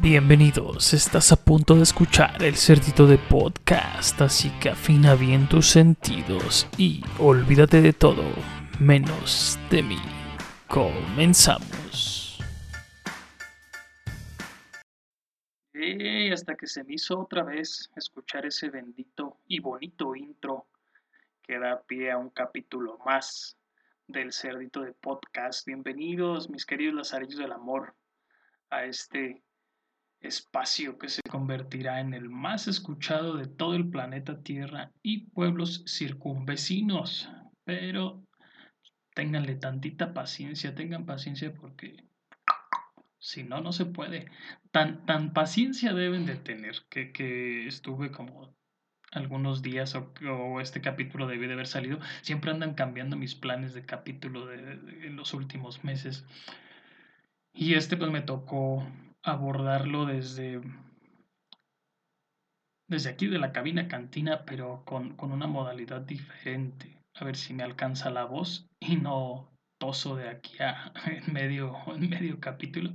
[0.00, 5.70] Bienvenidos, estás a punto de escuchar el cerdito de podcast, así que afina bien tus
[5.70, 8.22] sentidos y olvídate de todo,
[8.78, 9.98] menos de mí.
[10.68, 12.38] Comenzamos.
[15.74, 20.68] Y hasta que se me hizo otra vez escuchar ese bendito y bonito intro
[21.42, 23.58] que da pie a un capítulo más
[24.06, 25.66] del cerdito de podcast.
[25.66, 27.96] Bienvenidos, mis queridos lazarillos del amor,
[28.70, 29.42] a este
[30.20, 35.84] espacio que se convertirá en el más escuchado de todo el planeta Tierra y pueblos
[35.86, 37.28] circunvecinos.
[37.64, 38.24] Pero
[39.14, 42.04] ténganle tantita paciencia, tengan paciencia porque
[43.18, 44.30] si no, no se puede.
[44.70, 48.56] Tan, tan paciencia deben de tener que, que estuve como
[49.10, 51.98] algunos días o, este capítulo debe de haber salido.
[52.22, 56.24] Siempre andan cambiando mis planes de capítulo en los últimos meses.
[57.52, 58.86] Y este pues me tocó
[59.28, 60.60] abordarlo desde,
[62.88, 67.00] desde aquí de la cabina cantina, pero con, una modalidad diferente.
[67.14, 70.92] A ver si me alcanza la voz y no toso de aquí a
[71.32, 72.92] medio, medio capítulo.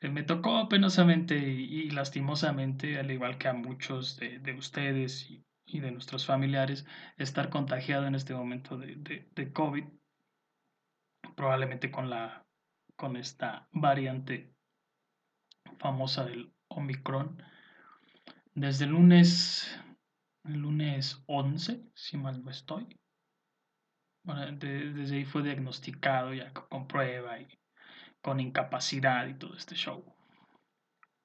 [0.00, 5.90] Eh, me tocó penosamente y, lastimosamente, al igual que a muchos de, ustedes y, de
[5.90, 9.84] nuestros familiares, estar contagiado en este momento de, de, de COVID,
[11.34, 12.46] probablemente con, la,
[12.96, 14.55] con esta variante
[15.78, 17.42] famosa del Omicron.
[18.54, 19.78] Desde el lunes,
[20.44, 22.86] lunes 11, si mal no estoy.
[24.24, 27.48] desde ahí fue diagnosticado ya con prueba y
[28.22, 30.04] con incapacidad y todo este show.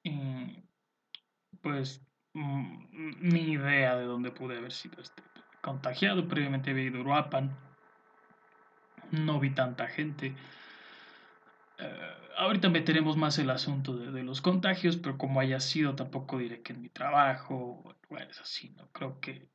[0.04, 0.64] Y
[1.62, 5.24] pues mm, ni idea de dónde pude haber sido este
[5.62, 6.28] contagiado.
[6.28, 7.58] Previamente había ido a Uruapan.
[9.12, 10.36] No vi tanta gente.
[11.82, 16.62] Eh, ahorita meteremos más el asunto de, los contagios, pero como haya sido, tampoco diré
[16.62, 18.90] que en mi trabajo, bueno, es así, ¿no?
[18.92, 19.50] Creo que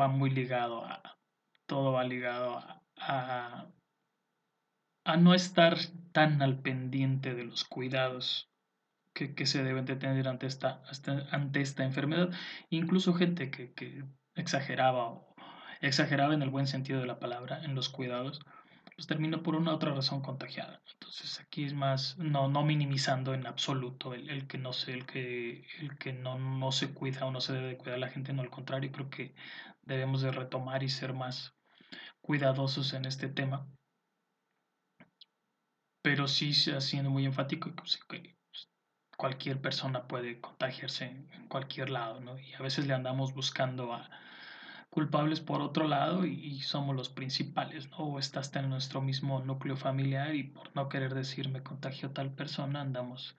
[0.00, 1.18] va muy ligado a,
[1.66, 2.58] todo va ligado
[2.96, 3.68] a,
[5.04, 5.76] a, no estar
[6.12, 8.50] tan al pendiente de los cuidados
[9.12, 10.82] que, se deben de tener ante esta,
[11.30, 12.30] ante esta enfermedad.
[12.70, 14.04] Incluso gente que, que
[14.34, 15.34] exageraba o
[15.80, 18.40] exageraba en el buen sentido de la palabra en los cuidados
[18.96, 20.82] pues terminó por una otra razón contagiada.
[20.92, 25.06] Entonces aquí es más, no, no minimizando en absoluto el, el que no sé, el
[25.06, 28.08] que, el que no, no se cuida o no se debe de cuidar a la
[28.08, 29.34] gente, no al contrario, creo que
[29.82, 31.54] debemos de retomar y ser más
[32.20, 33.66] cuidadosos en este tema.
[36.02, 37.72] Pero sí siendo muy enfático
[38.08, 38.36] que
[39.16, 42.38] cualquier persona puede contagiarse en cualquier lado, ¿no?
[42.38, 44.10] Y a veces le andamos buscando a,
[44.94, 47.96] culpables por otro lado y, somos los principales, ¿no?
[47.96, 52.32] O está en nuestro mismo núcleo familiar y por no querer decir me contagió tal
[52.32, 53.36] persona, andamos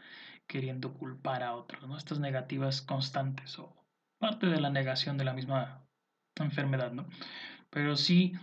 [0.47, 1.97] queriendo culpar a otros, ¿no?
[1.97, 3.73] Estas negativas constantes o
[4.19, 5.87] parte de la negación de la misma
[6.35, 7.07] enfermedad, ¿no?
[7.69, 8.33] Pero sí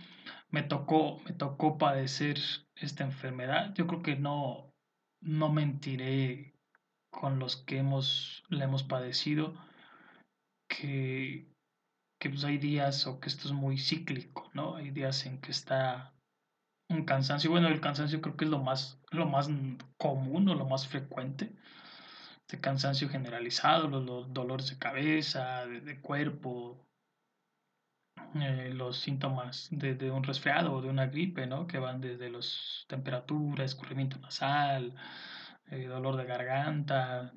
[0.49, 2.39] me tocó, me tocó padecer
[2.75, 3.75] esta enfermedad.
[3.75, 4.73] Yo creo que no,
[5.21, 6.55] no mentiré
[7.11, 9.53] con los que hemos, la hemos padecido,
[10.67, 11.52] que
[12.23, 14.77] que pues hay días o que esto es muy cíclico, ¿no?
[14.77, 16.13] Hay días en que está
[16.87, 17.51] un cansancio.
[17.51, 19.49] Bueno, el cansancio creo que es lo más, lo más
[19.97, 21.53] común o lo más frecuente.
[22.47, 26.87] Este cansancio generalizado, los, dolores de cabeza, de, cuerpo,
[28.35, 31.67] eh, los síntomas de, un resfriado o de una gripe, ¿no?
[31.67, 34.95] Que van desde los temperatura, escurrimiento nasal,
[35.71, 37.33] eh, dolor de garganta,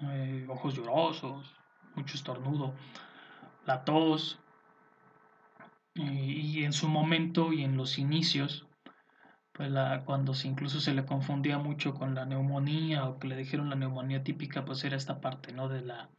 [0.00, 1.54] eh, ojos llorosos,
[1.94, 2.74] mucho estornudo
[3.66, 4.40] la tos,
[5.94, 8.66] y, en su momento y en los inicios,
[9.52, 13.70] pues la, cuando incluso se le confundía mucho con la neumonía o que le dijeron
[13.70, 15.68] la neumonía típica, pues era esta parte, ¿no?
[15.68, 16.10] De la,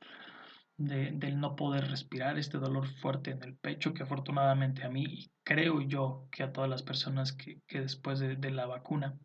[0.77, 5.31] de, del no poder respirar, este dolor fuerte en el pecho, que afortunadamente a mí,
[5.43, 9.17] creo yo que a todas las personas que, que después de, de, la vacuna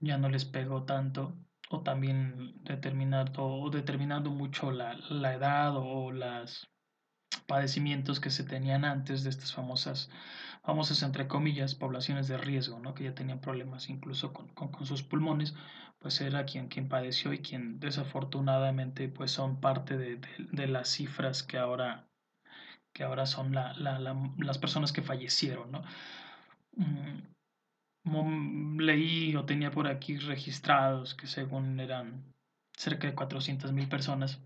[0.00, 1.36] ya no les pegó tanto,
[1.70, 6.71] o también determinando, o determinando mucho la, la edad o las
[7.46, 10.10] padecimientos que se tenían antes de estas famosas,
[10.62, 12.94] famosas entre comillas, poblaciones de riesgo, ¿no?
[12.94, 15.54] que ya tenían problemas incluso con, con, sus pulmones,
[15.98, 20.20] pues era quien, quien padeció y quien desafortunadamente pues son parte de,
[20.50, 22.06] de, las cifras que ahora,
[22.92, 23.98] que ahora son la, la,
[24.38, 25.72] las personas que fallecieron.
[25.72, 25.82] ¿no?
[28.04, 32.24] Mm, leí o tenía por aquí registrados que según eran
[32.76, 34.40] cerca de 400 mil personas,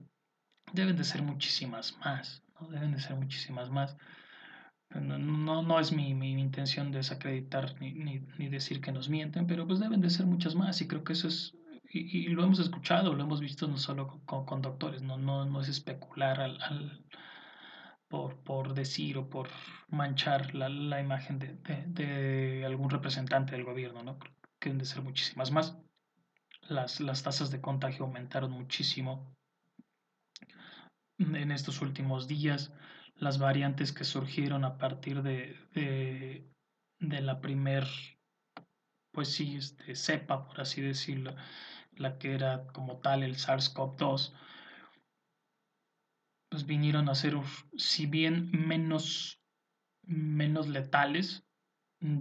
[0.72, 2.42] deben de ser muchísimas más.
[2.70, 3.96] Deben de ser muchísimas más.
[4.90, 9.66] No, no, es mi, mi, intención desacreditar ni, ni, ni, decir que nos mienten, pero
[9.66, 11.54] pues deben de ser muchas más y creo que eso es,
[11.90, 15.68] y, lo hemos escuchado, lo hemos visto no solo con, doctores, no, no, no es
[15.68, 17.04] especular al,
[18.08, 19.48] por, por, decir o por
[19.88, 21.56] manchar la, la imagen de,
[21.88, 24.18] de, algún representante del gobierno, ¿no?
[24.60, 25.76] Deben de ser muchísimas más.
[26.62, 29.35] Las, las tasas de contagio aumentaron muchísimo
[31.18, 32.72] en estos últimos días.
[33.16, 36.50] Las variantes que surgieron a partir de, de,
[36.98, 37.86] de la primer,
[39.12, 41.34] pues sí, este, cepa, por así decirlo,
[41.92, 44.34] la que era como tal el SARS-CoV-2,
[46.50, 47.34] pues vinieron a ser,
[47.76, 49.40] si bien menos,
[50.02, 51.44] menos letales,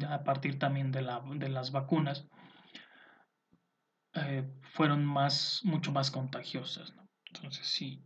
[0.07, 2.27] a partir también de, la, de las vacunas,
[4.13, 6.93] eh, fueron más, mucho más contagiosas.
[7.33, 8.01] Entonces sí,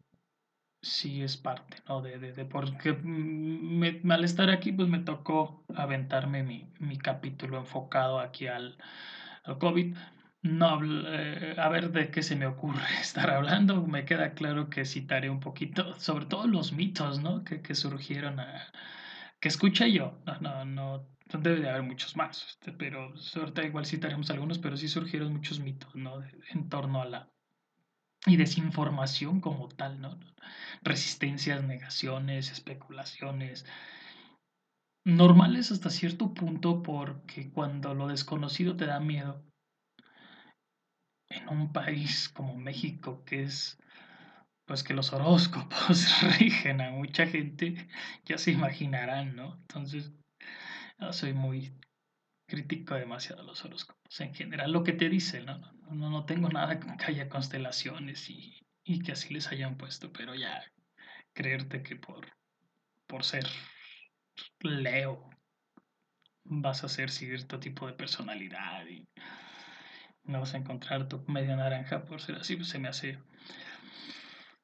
[0.82, 2.02] sí es parte, ¿no?
[2.02, 8.20] De, de, porque me, al estar aquí, pues me tocó aventarme mi, mi capítulo enfocado
[8.20, 8.78] aquí al,
[9.44, 9.96] al COVID
[10.42, 13.86] no, eh, a ver de qué se me ocurre estar hablando.
[13.86, 17.44] Me queda claro que citaré un poquito, sobre todo los mitos, ¿no?
[17.44, 18.38] Que, que surgieron,
[19.40, 20.18] que escuché yo.
[20.26, 24.78] No, no, no, debe de haber muchos más, este, pero suerte igual citaremos algunos, pero
[24.78, 26.24] sí surgieron muchos mitos, ¿no?
[26.52, 27.30] en torno a la
[28.26, 30.20] y desinformación como tal, ¿no?
[30.82, 33.66] Resistencias, negaciones, especulaciones.
[35.06, 39.44] Normales hasta cierto punto porque cuando lo desconocido te da miedo,
[41.30, 43.78] en un país como México, que es,
[44.66, 47.88] pues que los horóscopos rigen a mucha gente,
[48.26, 49.56] ya se imaginarán, ¿no?
[49.62, 50.12] Entonces,
[51.12, 51.74] soy muy
[52.48, 53.99] crítico demasiado a los horóscopos.
[54.18, 55.60] En general, lo que te dicen, ¿no?
[55.92, 60.12] No, no tengo nada con que haya constelaciones y, y que así les hayan puesto,
[60.12, 60.64] pero ya
[61.34, 62.28] creerte que por,
[63.08, 63.46] por ser
[64.62, 65.30] Leo
[66.44, 69.08] vas a ser cierto tipo de personalidad y
[70.24, 73.20] no vas a encontrar tu media naranja por ser así, pues se me hace...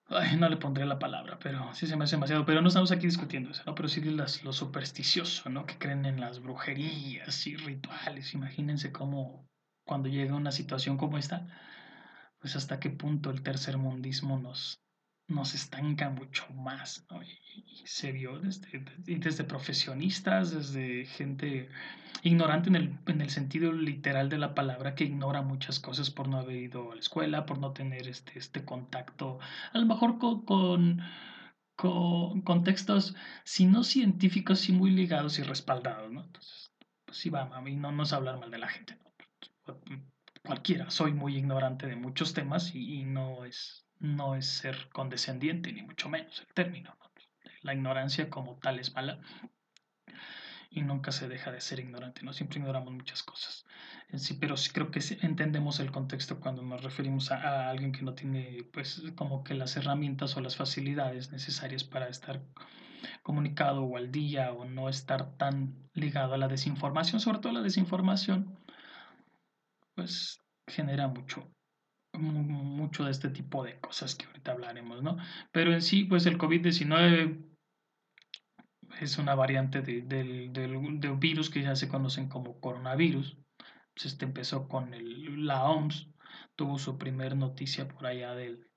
[0.08, 2.46] Ay, no le pondré la palabra, pero sí se me hace demasiado.
[2.46, 3.74] Pero no estamos aquí discutiendo eso, ¿no?
[3.76, 5.66] Pero sí las, lo supersticioso, ¿no?
[5.66, 8.34] Que creen en las brujerías y rituales.
[8.34, 9.48] Imagínense cómo
[9.84, 11.48] cuando llega una situación como esta,
[12.40, 14.85] pues hasta qué punto el tercer mundismo nos,
[15.28, 17.22] nos estanca mucho más, ¿no?
[17.24, 17.42] Y,
[17.86, 21.70] se vio desde, desde profesionistas, desde gente
[22.24, 26.28] ignorante en el, en el sentido literal de la palabra, que ignora muchas cosas por
[26.28, 29.40] no haber ido a la escuela, por no tener este, este contacto,
[29.72, 31.02] a lo mejor con, con,
[31.76, 36.24] con contextos, si no científicos, sí muy ligados y respaldados, ¿no?
[36.24, 36.74] Entonces,
[37.06, 38.98] pues sí, va, a mí no, nos hablar mal de la gente,
[39.68, 39.82] ¿no?
[40.44, 45.72] Cualquiera, soy muy ignorante de muchos temas y, y no es no es ser condescendiente,
[45.74, 46.96] ni mucho menos el término.
[47.62, 49.20] La ignorancia como tal es mala
[50.70, 52.34] y nunca se deja de ser ignorante, ¿no?
[52.34, 53.66] Siempre ignoramos muchas cosas.
[54.14, 58.14] Sí, pero sí creo que entendemos el contexto cuando nos referimos a, alguien que no
[58.14, 62.42] tiene, pues, como que las herramientas o las facilidades necesarias para estar
[63.24, 67.62] comunicado o al día o no estar tan ligado a la desinformación, sobre todo la
[67.62, 68.58] desinformación,
[69.96, 71.55] pues genera mucho,
[72.18, 75.18] mucho de este tipo de cosas que ahorita hablaremos, ¿no?
[75.52, 77.44] Pero en sí, pues el COVID-19
[79.00, 83.38] es una variante de, del, virus que ya se conocen como coronavirus.
[83.94, 86.10] Pues este empezó con el, la OMS,
[86.56, 88.68] tuvo su primer noticia por allá del,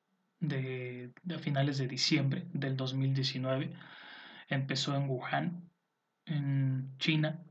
[0.40, 3.73] de, de finales de diciembre del 2019.
[4.49, 5.71] Empezó en Wuhan,
[6.26, 7.42] en China,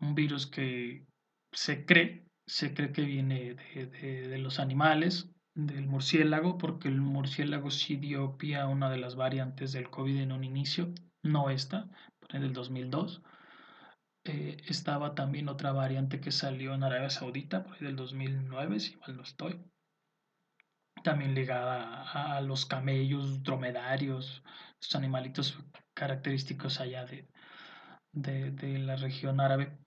[0.00, 1.04] un virus que
[1.52, 7.94] se cree se cree que viene de, los animales, del murciélago, porque el murciélago sí
[7.94, 10.92] dio pie a una de las variantes del COVID en un inicio,
[11.22, 11.88] no esta,
[12.30, 13.22] en el 2002.
[14.24, 18.96] Eh, estaba también otra variante que salió en Arabia Saudita, por ahí del 2009, si
[18.96, 19.64] mal no estoy.
[21.04, 24.42] También ligada a, los camellos, dromedarios,
[24.80, 25.56] estos animalitos
[25.94, 27.28] característicos allá de,
[28.12, 29.78] de la región árabe.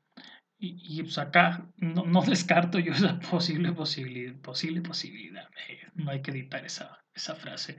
[0.66, 5.50] Y, pues acá no, no, descarto yo esa posible, posibilidad, posible posibilidad.
[5.94, 7.76] No hay que editar esa, esa frase.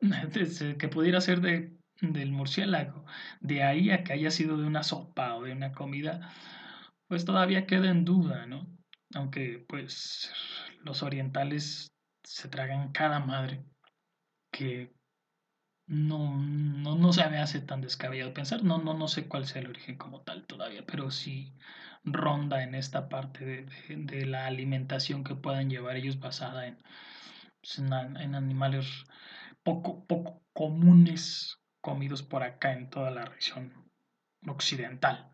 [0.78, 3.04] que pudiera ser de, del murciélago.
[3.40, 6.32] De ahí a que haya sido de una sopa o de una comida,
[7.06, 8.66] pues todavía queda en duda, ¿no?
[9.14, 10.32] Aunque pues
[10.82, 11.92] los orientales
[12.24, 13.62] se tragan cada madre
[14.50, 14.90] que
[15.86, 18.64] no, no, no se me hace tan descabellado pensar.
[18.64, 21.52] No, no, no sé cuál sea el origen como tal todavía, pero sí
[22.04, 26.78] ronda en esta parte de, la alimentación que puedan llevar ellos basada en,
[27.60, 27.92] pues, en,
[28.34, 29.04] animales
[29.62, 33.90] poco, poco comunes comidos por acá en toda la región
[34.46, 35.32] occidental.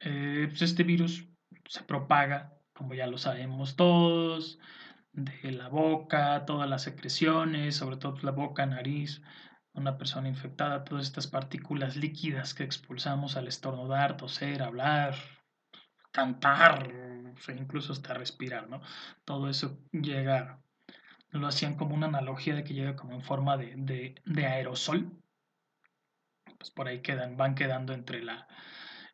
[0.00, 1.26] Eh, pues este virus
[1.66, 4.58] se propaga como ya lo sabemos todos,
[5.12, 9.22] de la boca, todas las secreciones, sobre todo la boca, nariz,
[9.74, 15.16] una persona infectada, todas estas partículas líquidas que expulsamos al estornudar, toser, hablar,
[16.12, 16.92] cantar,
[17.58, 18.80] incluso hasta respirar, ¿no?
[19.24, 20.62] Todo eso llega,
[21.30, 25.10] lo hacían como una analogía de que llega como en forma de, de, aerosol.
[26.56, 28.46] Pues por ahí quedan, van quedando entre, la,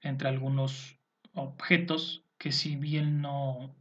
[0.03, 0.99] entre algunos
[1.33, 3.75] objetos que si bien no,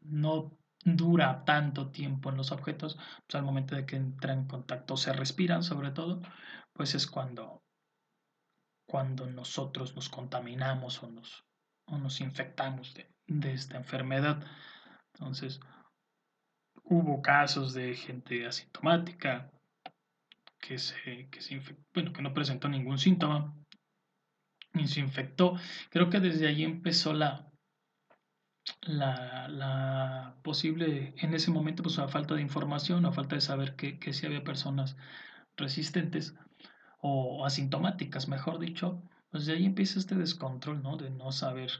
[0.00, 2.96] no dura tanto tiempo en los objetos,
[3.26, 6.22] pues al momento de que entran en contacto se respiran sobre todo,
[6.72, 7.62] pues es cuando,
[8.86, 11.44] cuando nosotros nos contaminamos o nos,
[11.86, 14.44] o nos infectamos de, de esta enfermedad.
[15.14, 15.60] Entonces,
[16.84, 19.50] hubo casos de gente asintomática
[20.58, 21.60] que se, que se
[21.92, 23.54] bueno, que no presentó ningún síntoma,
[24.72, 25.56] ni se infectó.
[25.90, 27.51] Creo que desde ahí empezó la,
[28.82, 33.76] la, la, posible, en ese momento, pues la falta de información, la falta de saber
[33.76, 34.96] que, que si había personas
[35.56, 36.34] resistentes
[37.00, 40.96] o asintomáticas, mejor dicho, pues de ahí empieza este descontrol, ¿no?
[40.96, 41.70] De no saber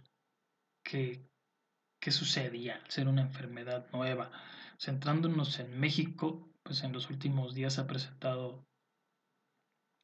[0.83, 1.25] qué,
[2.01, 4.31] qué sucedía ser una enfermedad nueva.
[4.79, 8.67] Centrándonos en México, pues en los últimos días ha presentado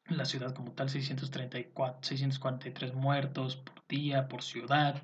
[0.06, 5.02] la ciudad como tal 634, 643 muertos por día, por ciudad,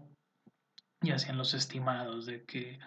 [1.06, 2.78] y hacían los estimados de que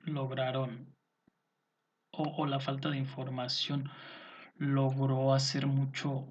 [0.04, 0.96] lograron
[2.12, 3.90] o, la falta de información
[4.56, 6.26] logró hacer mucho,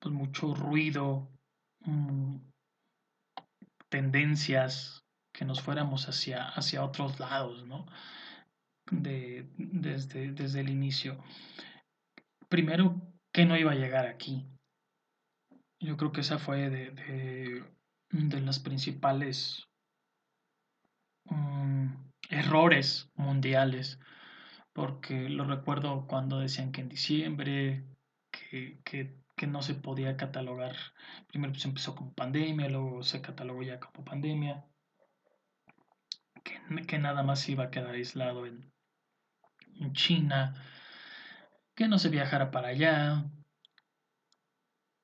[0.00, 1.30] pues mucho ruido,
[1.86, 2.36] mm,
[3.88, 7.86] tendencias, que nos fuéramos hacia, hacia otros lados, ¿no?
[8.90, 11.16] De, desde, desde el inicio.
[12.48, 13.00] Primero,
[13.32, 14.46] que no iba a llegar aquí.
[15.80, 16.90] Yo creo que esa fue de,
[18.10, 19.68] de, las principales
[21.26, 21.92] mm,
[22.30, 24.00] errores mundiales
[24.72, 27.84] porque lo recuerdo cuando decían que en diciembre,
[28.30, 30.76] que, que, no se podía catalogar,
[31.26, 34.64] primero pues empezó como pandemia, luego se catalogó ya como pandemia,
[36.44, 38.72] que, que nada más iba a quedar aislado en
[39.92, 40.54] China,
[41.78, 43.30] que no se viajara para allá.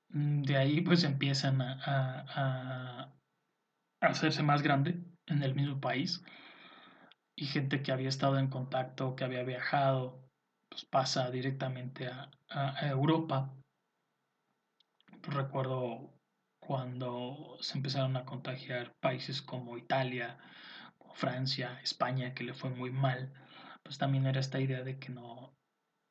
[0.08, 3.14] De ahí pues empiezan a, a,
[4.00, 6.24] a hacerse más grande en el mismo país
[7.36, 10.28] y gente que había estado en contacto, que había viajado,
[10.68, 12.30] pues pasa directamente a,
[12.88, 13.54] Europa.
[15.22, 16.12] recuerdo
[16.58, 20.38] cuando se empezaron a contagiar países como Italia,
[21.14, 23.32] Francia, España, que le fue muy mal,
[23.84, 25.53] pues también era esta idea de que no,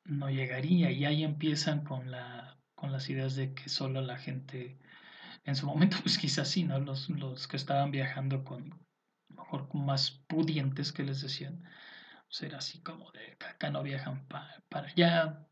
[0.04, 4.78] no llegaría y ahí empiezan con, la, con las ideas de que solo la gente,
[5.44, 6.78] en su momento pues quizás sí, ¿no?
[6.78, 8.78] Los, los que estaban viajando con,
[9.28, 11.62] mejor más pudientes que les decían,
[12.28, 15.46] pues así como de acá no viajan para allá,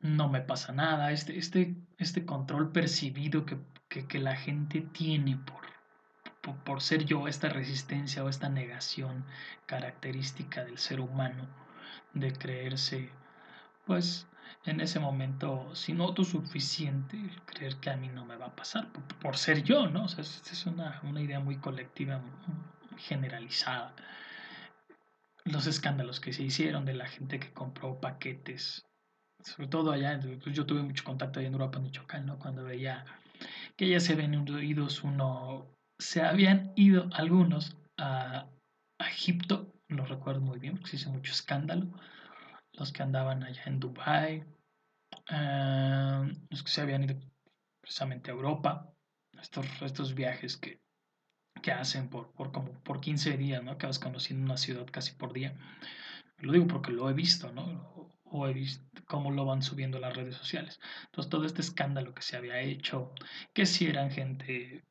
[0.00, 5.66] no me pasa nada, este, este, este control percibido que, que, la gente tiene por,
[6.40, 9.24] por, por, ser yo, esta resistencia o esta negación
[9.66, 11.48] característica del ser humano
[12.20, 13.10] de creerse,
[13.86, 14.28] pues
[14.64, 18.88] en ese momento, si no suficiente, creer que a mí no me va a pasar
[19.20, 20.04] por, ser yo, ¿no?
[20.04, 22.20] O sea, es una, una idea muy colectiva,
[22.98, 23.94] generalizada.
[25.44, 28.84] Los escándalos que se hicieron de la gente que compró paquetes,
[29.42, 32.38] sobre todo allá, pues yo tuve mucho contacto allá en Europa, Michoacán, ¿no?
[32.38, 33.04] Cuando veía
[33.76, 35.66] que ya se habían ido uno,
[35.98, 38.46] se habían ido algunos a
[38.98, 41.88] Egipto, lo recuerdo muy bien porque se hizo mucho escándalo,
[42.72, 44.44] los que andaban allá en Dubai,
[45.30, 47.16] eh, los que se habían ido
[47.80, 48.92] precisamente a Europa,
[49.40, 50.80] estos, estos viajes que,
[51.62, 53.72] que hacen por, por, como por 15 días, ¿no?
[53.72, 55.56] Acabas conociendo una ciudad casi por día.
[56.38, 58.12] Lo digo porque lo he visto, ¿no?
[58.24, 60.78] O he visto cómo lo van subiendo las redes sociales.
[61.06, 63.12] Entonces, todo este escándalo que se había hecho,
[63.54, 64.84] que si eran gente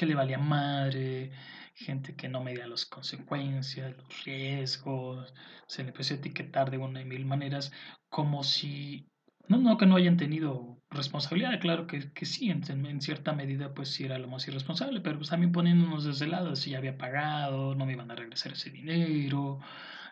[0.00, 1.30] que le valía madre,
[1.74, 5.34] gente que no medía las consecuencias, los riesgos,
[5.66, 7.70] se le empezó a etiquetar de una y mil maneras
[8.08, 9.10] como si,
[9.46, 13.74] no, no que no hayan tenido responsabilidad, claro que, que sí, en, en, cierta medida
[13.74, 16.78] pues sí era lo más irresponsable, pero pues también poniéndonos desde el lado, si ya
[16.78, 19.60] había pagado, no me iban a regresar ese dinero,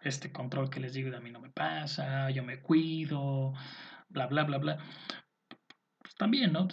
[0.02, 3.54] este control que les digo a mí no me pasa, yo me cuido,
[4.10, 4.78] bla, bla, bla, bla.
[6.02, 6.68] Pues también, ¿no?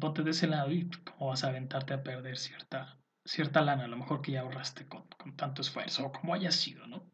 [0.00, 3.88] Ponte de ese lado y cómo vas a aventarte a perder cierta, cierta lana, a
[3.88, 7.04] lo mejor que ya ahorraste con, con tanto esfuerzo, o como haya sido, ¿no?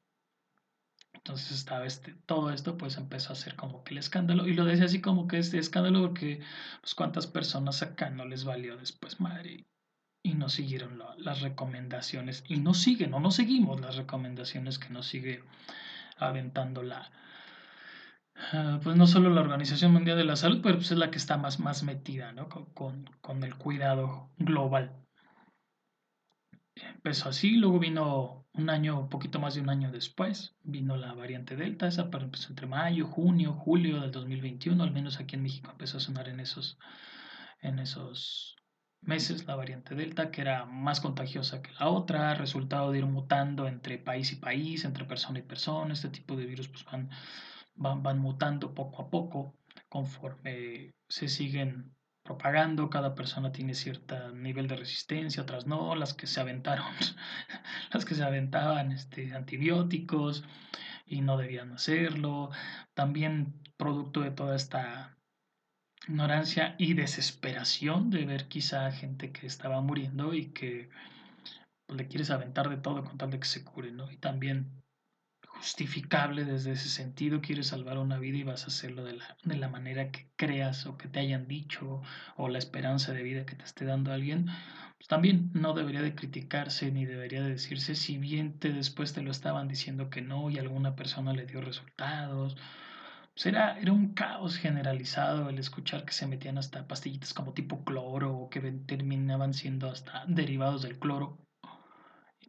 [1.12, 4.64] Entonces estaba este, todo esto pues empezó a ser como que el escándalo y lo
[4.64, 6.40] decía así como que este escándalo porque
[6.80, 9.66] pues cuántas personas acá no les valió después madre
[10.22, 15.06] y no siguieron las recomendaciones y no siguen o no seguimos las recomendaciones que nos
[15.06, 15.42] sigue
[16.16, 17.10] aventando la
[18.52, 21.18] ah, pues no solo la Organización Mundial de la Salud pero pues es la que
[21.18, 22.48] está más, más metida ¿no?
[22.48, 25.00] con, con el cuidado global
[26.82, 31.12] empezó así, luego vino un año, un poquito más de un año después, vino la
[31.14, 35.70] variante Delta, esa empezó entre mayo, junio, julio del 2021, al menos aquí en México
[35.70, 36.78] empezó a sonar en esos,
[37.60, 38.56] en esos
[39.00, 43.66] meses la variante Delta, que era más contagiosa que la otra, resultado de ir mutando
[43.66, 47.10] entre país y país, entre persona y persona, este tipo de virus pues van,
[47.80, 49.54] van, van mutando poco a poco
[49.88, 56.26] conforme se siguen propagando, cada persona tiene cierto nivel de resistencia, otras no, las que
[56.26, 56.86] se aventaron,
[57.92, 60.44] las que se aventaban este, antibióticos
[61.06, 62.50] y no debían hacerlo,
[62.94, 65.16] también producto de toda esta
[66.06, 70.90] ignorancia y desesperación de ver quizá gente que estaba muriendo y que
[71.88, 74.10] le quieres aventar de todo con tal de que se cure, ¿no?
[74.10, 74.80] Y también
[75.60, 79.56] justificable desde ese sentido, quieres salvar una vida y vas a hacerlo de la, de
[79.56, 82.00] la manera que creas o que te hayan dicho
[82.36, 84.46] o la esperanza de vida que te esté dando alguien,
[84.96, 89.20] pues también no debería de criticarse ni debería de decirse si bien te después te
[89.20, 92.56] lo estaban diciendo que no y alguna persona le dio resultados.
[93.34, 97.84] Pues era, era un caos generalizado el escuchar que se metían hasta pastillitas como tipo
[97.84, 101.38] cloro o que terminaban siendo hasta derivados del cloro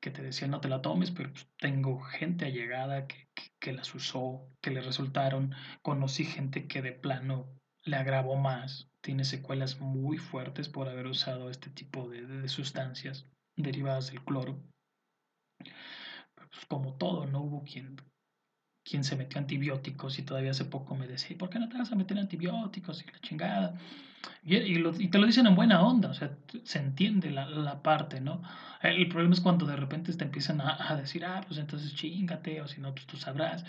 [0.02, 3.94] que te decían no te la tomes, pero pues, tengo gente allegada que, que, las
[3.96, 5.54] usó, que le resultaron.
[5.82, 7.48] Conocí gente que de plano
[7.84, 13.28] le agravó más, tiene secuelas muy fuertes por haber usado este tipo de, de sustancias
[13.56, 14.62] derivadas del cloro.
[15.60, 17.96] Pues como todo, no hubo quien,
[18.84, 21.92] quien se metió antibióticos y todavía hace poco me decía, ¿por qué no te vas
[21.92, 23.76] a meter antibióticos y la chingada?
[24.44, 28.22] Y, y, te lo dicen en buena onda, o sea, se entiende la, la, parte,
[28.22, 28.42] ¿no?
[28.82, 32.62] El problema es cuando de repente te empiezan a, a decir, ah, pues entonces chingate,
[32.62, 33.64] o si no, pues tú sabrás.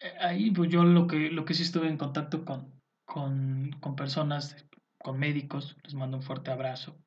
[0.00, 3.96] Eh, ahí, pues yo lo que, lo que sí estuve en contacto con, con, con
[3.96, 4.56] personas,
[4.98, 6.98] con médicos, les mando un fuerte abrazo,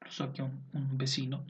[0.00, 1.46] incluso aquí un, un vecino,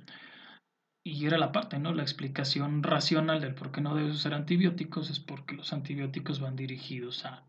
[1.05, 1.93] y era la parte, ¿no?
[1.93, 6.57] La explicación racional del por qué no debes usar antibióticos es porque los antibióticos van
[6.57, 7.47] dirigidos a,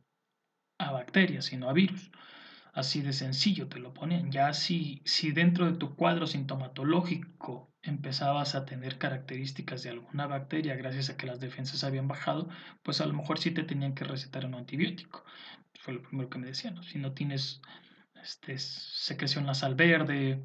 [0.78, 2.12] a bacterias y no a virus.
[2.74, 4.30] Así de sencillo te lo ponen.
[4.30, 10.76] Ya si, si dentro de tu cuadro sintomatológico empezabas a tener características de alguna bacteria
[10.76, 12.50] gracias a que las defensas habían bajado,
[12.84, 15.24] pues a lo mejor sí te tenían que recetar un antibiótico.
[15.80, 16.84] Fue lo primero que me decían.
[16.84, 17.62] Si no tienes
[18.22, 20.44] este, secreción nasal verde,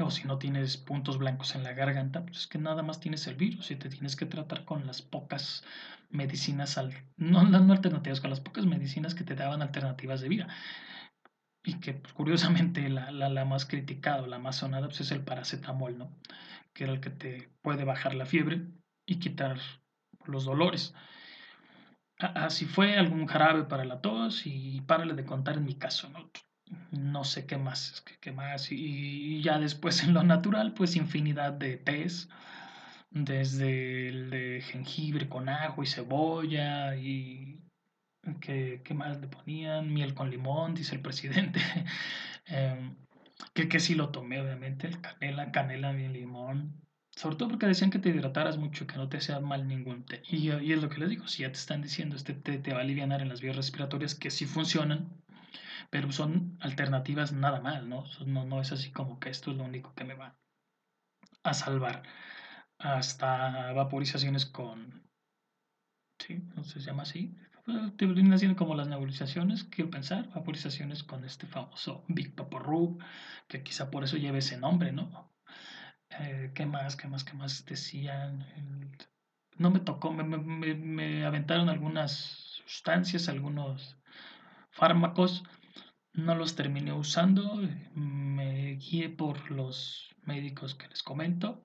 [0.00, 3.26] o si no tienes puntos blancos en la garganta, pues es que nada más tienes
[3.26, 5.64] el virus y te tienes que tratar con las pocas
[6.10, 10.48] medicinas, al, no, no alternativas, con las pocas medicinas que te daban alternativas de vida.
[11.64, 15.24] Y que pues, curiosamente la, la, la, más criticada la más sonada pues, es el
[15.24, 16.18] paracetamol, ¿no?
[16.72, 18.66] Que era el que te puede bajar la fiebre
[19.06, 19.58] y quitar
[20.24, 20.94] los dolores.
[22.18, 26.30] Así fue algún jarabe para la tos y párale de contar en mi caso, ¿no?
[26.90, 28.70] No sé qué más, qué, más.
[28.70, 32.28] Y, ya después en lo natural, pues infinidad de tés,
[33.10, 37.60] desde el de jengibre con ajo y cebolla y
[38.40, 39.92] ¿qué, qué más le ponían?
[39.92, 41.60] Miel con limón, dice el presidente.
[42.46, 42.96] Em,
[43.54, 46.82] que, que sí lo tomé, obviamente, el canela, canela, miel, limón.
[47.14, 50.22] Sobre todo porque decían que te hidrataras mucho, que no te hacía mal ningún té.
[50.28, 52.72] Y, y es lo que les digo, si ya te están diciendo, este té te
[52.72, 55.22] va a aliviar en las vías respiratorias, que sí funcionan,
[55.92, 58.04] pero son alternativas nada mal, ¿no?
[58.24, 58.62] ¿no?
[58.62, 60.38] Es así como que esto es lo único que me va
[61.42, 62.02] a salvar.
[62.78, 65.06] Hasta vaporizaciones con...
[66.18, 66.42] ¿Sí?
[66.56, 67.36] ¿No se llama así?
[67.98, 72.98] Te haciendo como las nebulizaciones, quiero pensar, vaporizaciones con este famoso Big Rub,
[73.46, 75.30] que quizá por eso lleve ese nombre, ¿no?
[76.08, 76.96] Eh, ¿Qué más?
[76.96, 77.22] ¿Qué más?
[77.22, 78.46] ¿Qué más decían?
[79.58, 83.98] No me tocó, me, me, me aventaron algunas sustancias, algunos
[84.70, 85.44] fármacos
[86.14, 87.60] no los terminé usando,
[87.94, 91.64] me guié por los médicos que les comento.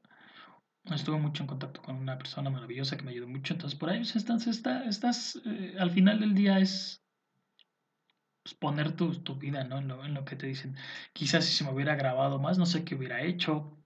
[0.86, 3.54] Estuve mucho en contacto con una persona maravillosa que me ayudó mucho.
[3.54, 7.04] Entonces, por ahí estás, estás, estás eh, al final del día es
[8.44, 9.80] pues, poner tu, tu vida ¿no?
[9.80, 10.78] en, lo, en, lo, que te dicen.
[11.12, 13.78] Quizás si se me hubiera grabado más, no sé qué hubiera hecho.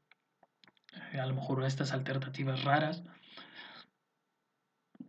[1.13, 3.03] Eh, a lo mejor estas alternativas raras.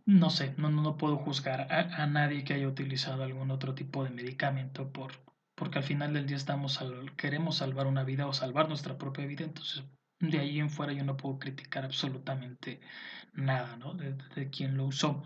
[0.05, 4.03] No sé, no, no puedo juzgar a, a, nadie que haya utilizado algún otro tipo
[4.03, 5.13] de medicamento por,
[5.55, 6.79] porque al final del día estamos
[7.17, 9.83] queremos salvar una vida o salvar nuestra propia vida, entonces
[10.19, 12.79] de ahí en fuera yo no puedo criticar absolutamente
[13.33, 13.93] nada ¿no?
[13.93, 15.23] de, de quien lo usó.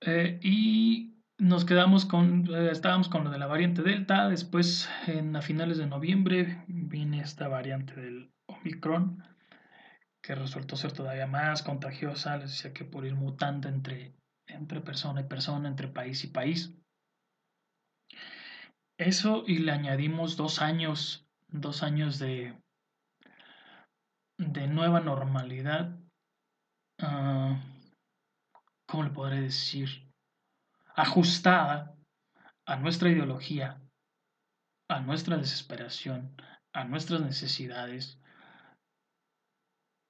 [0.00, 5.34] Eh, y nos quedamos con, eh, estábamos con lo de la variante Delta, después en,
[5.36, 9.22] a finales de noviembre viene esta variante del Omicron,
[10.20, 14.14] que resultó ser todavía más contagiosa, les decía que por ir mutando entre,
[14.46, 16.76] entre persona y persona, entre país y país.
[18.98, 22.56] Eso y le añadimos dos años, dos años de,
[24.38, 25.98] de nueva normalidad.
[27.00, 27.56] Uh,
[28.86, 30.08] ¿Cómo le podré decir?
[30.94, 31.96] Ajustada
[32.66, 33.80] a nuestra ideología,
[34.88, 36.36] a nuestra desesperación,
[36.74, 38.20] a nuestras necesidades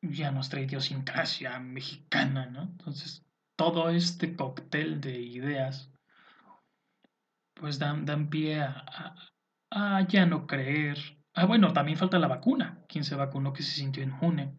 [0.03, 2.63] y a nuestra idiosincrasia mexicana, ¿no?
[2.63, 3.25] Entonces,
[3.57, 5.92] todo este cóctel de ideas
[7.63, 9.15] pues dan, dan pie a,
[9.71, 10.99] a, ya no creer.
[11.33, 12.85] Ah, bueno, también falta la vacuna.
[12.89, 14.59] Quien se vacunó que se sintió inmune.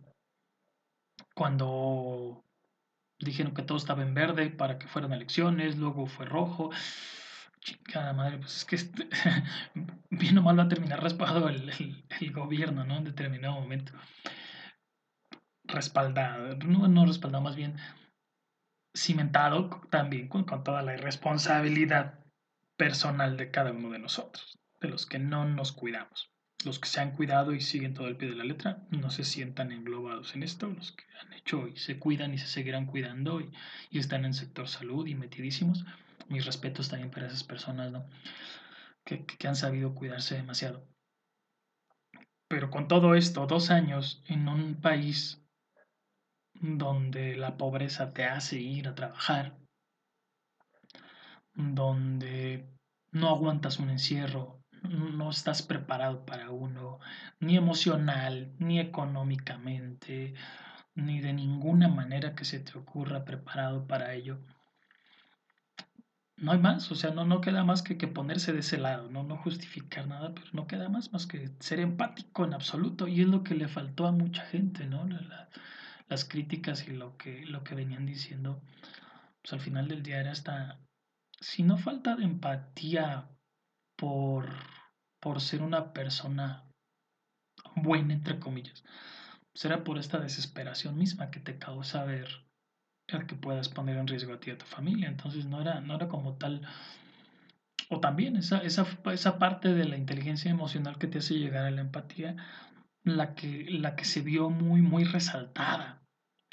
[1.35, 2.45] Cuando
[3.19, 6.71] dijeron que todo estaba en verde para que fueran elecciones, luego fue rojo.
[7.59, 9.09] Chingada madre, pues es que este,
[10.09, 12.95] bien o mal va a terminar respaldado el, gobierno, ¿no?
[12.95, 13.91] En determinado momento.
[15.65, 17.75] Respaldado, no, no respaldado, más bien
[18.95, 22.22] cimentado también con, con toda la irresponsabilidad
[22.77, 26.31] personal de cada uno de nosotros, de los que no nos cuidamos.
[26.65, 29.25] Los que se han cuidado y siguen todo el pie de la letra no se
[29.25, 33.41] sientan englobados en esto, los que han hecho y se cuidan y se seguirán cuidando
[33.41, 33.51] y,
[33.89, 35.85] y están en sector salud y metidísimos.
[36.29, 38.07] Mis respetos también para esas personas, ¿no?
[39.03, 40.87] Que, que han sabido cuidarse demasiado.
[42.47, 45.43] Pero con todo esto, dos años en un país
[46.53, 49.57] donde la pobreza te hace ir a trabajar,
[51.55, 52.67] donde
[53.11, 56.99] no aguantas un encierro, no estás preparado para uno,
[57.39, 60.33] ni emocional, ni económicamente,
[60.95, 64.39] ni de ninguna manera que se te ocurra preparado para ello.
[66.35, 69.09] No hay más, o sea, no, no queda más que, que ponerse de ese lado,
[69.09, 69.23] ¿no?
[69.23, 73.27] no justificar nada, pero no queda más más que ser empático en absoluto, y es
[73.27, 75.07] lo que le faltó a mucha gente, ¿no?
[75.07, 75.49] La,
[76.09, 78.61] las críticas y lo que, lo que venían diciendo,
[79.41, 80.79] pues al final del día era hasta
[81.43, 83.27] si no falta de empatía
[83.97, 84.49] por,
[85.19, 86.63] por ser una persona
[87.75, 88.83] buena, entre comillas,
[89.53, 92.29] será por esta desesperación misma que te causa ver
[93.07, 95.09] el que puedas poner en riesgo a ti y a tu familia.
[95.09, 96.61] Entonces no era, no era como tal,
[97.89, 101.71] o también esa, esa, esa parte de la inteligencia emocional que te hace llegar a
[101.71, 102.37] la empatía,
[103.03, 106.02] la que, la que se vio muy, muy resaltada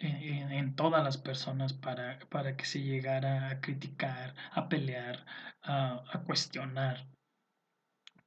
[0.03, 5.27] en, todas las personas para, para que se llegara a criticar, a pelear,
[5.63, 7.07] a, a cuestionar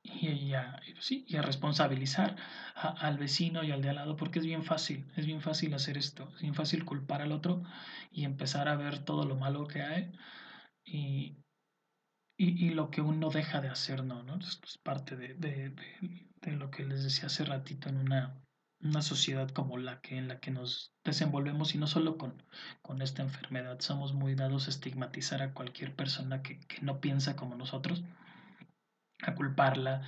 [0.04, 2.36] y, a, sí, y a responsabilizar
[2.76, 5.98] al vecino y al de al lado, porque es bien fácil, es bien fácil hacer
[5.98, 7.64] esto, es bien fácil culpar al otro
[8.12, 10.12] y empezar a ver todo lo malo que hay
[10.84, 11.38] y,
[12.38, 14.24] y, y lo que uno deja de hacer, ¿no?
[14.24, 14.38] ¿no?
[14.40, 18.43] Esto es parte de, de, de, de lo que les decía hace ratito en una
[18.84, 22.44] una sociedad como la que en la que nos desenvolvemos y no solo con,
[22.82, 27.36] con esta enfermedad somos muy dados a estigmatizar a cualquier persona que, que no piensa
[27.36, 28.04] como nosotros
[29.22, 30.02] a culparla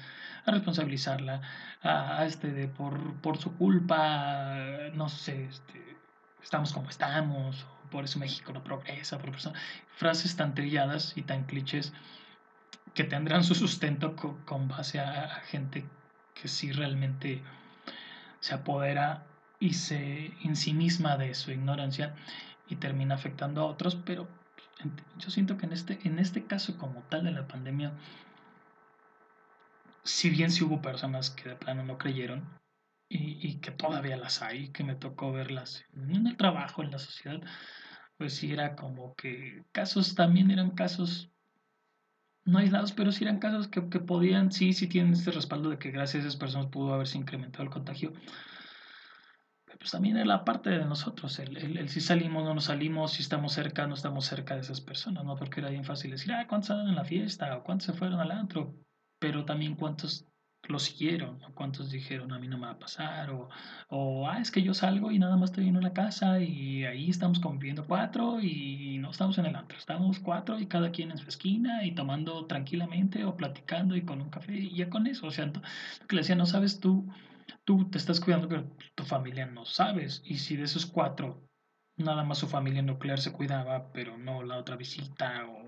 [0.45, 1.41] a responsabilizarla
[1.81, 4.55] a, este de por, por su culpa
[4.93, 5.97] no sé este,
[6.43, 9.31] estamos como estamos por eso México no progresa por
[9.95, 11.93] frases tan trilladas y tan clichés
[12.93, 15.85] que tendrán su sustento con, con base a gente
[16.33, 17.41] que sí realmente
[18.45, 19.25] se apodera
[19.59, 22.15] y se ensimisma de su ignorancia
[22.67, 24.27] y termina afectando a otros, pero
[25.17, 27.93] yo siento que en este, en este caso como tal de la pandemia,
[30.03, 32.47] si bien sí hubo personas que de plano no creyeron
[33.09, 36.99] y, y que todavía las hay, que me tocó verlas en el trabajo, en la
[36.99, 37.41] sociedad,
[38.15, 41.31] pues sí era como que casos también eran casos
[42.45, 45.79] no aislados, pero sí eran casos que, que, podían, sí, sí tienen este respaldo de
[45.79, 48.13] que gracias a esas personas pudo haberse incrementado el contagio.
[49.65, 53.23] Pero pues también es la parte de nosotros, el, si salimos, no nos salimos, si
[53.23, 55.35] estamos cerca, no estamos cerca de esas personas, ¿no?
[55.35, 57.57] Porque era bien fácil decir, ah, ¿cuántos andan en la fiesta?
[57.57, 58.75] ¿O cuántos se fueron al antro?
[59.19, 60.27] pero también cuántos
[60.67, 63.49] lo siguieron, cuántos dijeron a mí no me va a pasar, o,
[63.89, 67.09] o ah, es que yo salgo y nada más estoy en una casa y ahí
[67.09, 71.17] estamos conviviendo cuatro y no estamos en el antro, estamos cuatro y cada quien en
[71.17, 75.27] su esquina y tomando tranquilamente o platicando y con un café y ya con eso,
[75.27, 75.61] o sea, lo
[76.07, 77.07] que le decía, no sabes tú,
[77.63, 81.41] tú te estás cuidando, pero tu familia no sabes, y si de esos cuatro
[81.97, 85.65] nada más su familia nuclear se cuidaba, pero no la otra visita o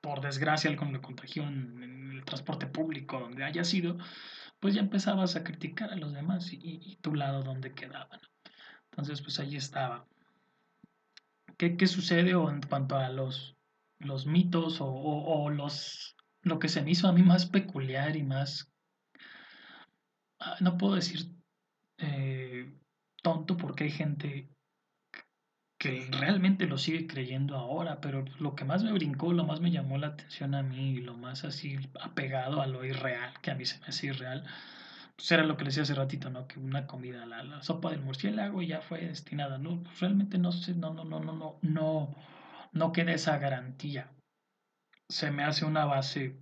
[0.00, 3.98] por desgracia alguien lo contagió en, el transporte público, donde haya sido,
[4.60, 8.20] pues ya empezabas a criticar a los demás y, tu lado donde quedaba.
[8.90, 10.06] Entonces, pues ahí estaba.
[11.58, 13.56] ¿Qué, qué sucede en cuanto a los,
[13.98, 18.22] los mitos o, o, los, lo que se me hizo a mí más peculiar y
[18.22, 18.70] más,
[20.40, 21.30] ah, no puedo decir
[21.98, 22.72] eh,
[23.22, 24.53] tonto porque hay gente
[25.84, 29.70] que realmente lo sigue creyendo ahora, pero lo que más me brincó, lo más me
[29.70, 33.54] llamó la atención a mí, y lo más así apegado a lo irreal, que a
[33.54, 34.44] mí se me hace irreal,
[35.14, 36.48] pues era lo que le decía hace ratito, ¿no?
[36.48, 39.82] Que una comida, la, la sopa del murciélago ya fue destinada, ¿no?
[39.82, 42.16] Pues realmente no sé, no, no, no, no, no, no,
[42.72, 44.10] no queda esa garantía.
[45.10, 46.40] Se me hace una base,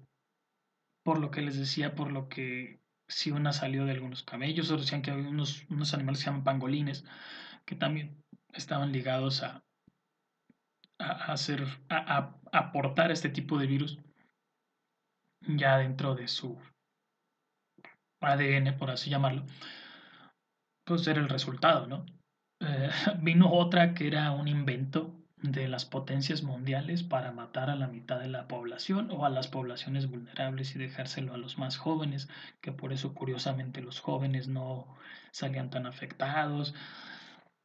[1.02, 4.76] por lo que les decía, por lo que si una salió de algunos camellos, o
[4.76, 7.04] decían que había unos, unos animales que se llaman pangolines,
[7.66, 8.21] que también
[8.52, 9.62] estaban ligados a,
[10.98, 13.98] a, hacer, a, aportar este tipo de virus
[15.40, 16.58] ya dentro de su
[18.20, 19.44] ADN, por así llamarlo,
[20.84, 22.06] pues era el resultado, ¿no?
[22.60, 27.88] Eh, vino otra que era un invento de las potencias mundiales para matar a la
[27.88, 32.28] mitad de la población o a las poblaciones vulnerables y dejárselo a los más jóvenes,
[32.60, 34.86] que por eso curiosamente los jóvenes no
[35.32, 36.74] salían tan afectados.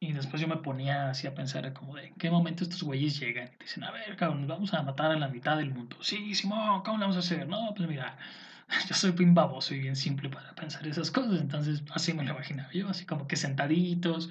[0.00, 3.18] Y después yo me ponía así a pensar como de en qué momento estos güeyes
[3.18, 5.96] llegan y dicen, a ver, cabrón, nos vamos a matar a la mitad del mundo.
[6.02, 7.48] Sí, Simón, ¿cómo lo vamos a hacer?
[7.48, 8.16] No, pues mira,
[8.88, 12.30] yo soy bien baboso y bien simple para pensar esas cosas, entonces así me lo
[12.30, 14.30] imaginaba yo, así como que sentaditos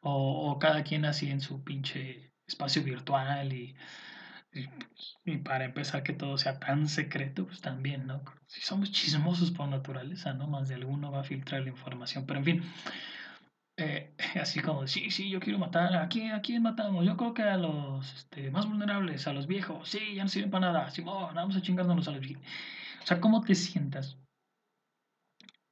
[0.00, 3.76] o, o cada quien así en su pinche espacio virtual y,
[5.24, 8.22] y, para empezar que todo sea tan secreto, pues también, ¿no?
[8.46, 10.46] Si somos chismosos por naturaleza, ¿no?
[10.46, 12.62] Más de alguno va a filtrar la información, pero en fin.
[13.76, 17.04] Eh, así como, sí, sí, yo quiero matar, ¿a quién, matamos?
[17.04, 20.50] Yo creo que a los este, más vulnerables, a los viejos, sí, ya no sirven
[20.50, 22.44] para nada, sí, vamos a chingárnoslos a los viejos.
[23.02, 24.18] O sea, ¿cómo te sientas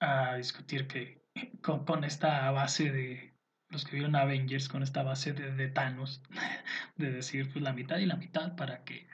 [0.00, 1.22] a discutir que
[1.62, 3.32] con, con esta base de
[3.68, 6.22] los que vieron Avengers, con esta base de, de Thanos,
[6.96, 9.08] de decir pues la mitad y la mitad para que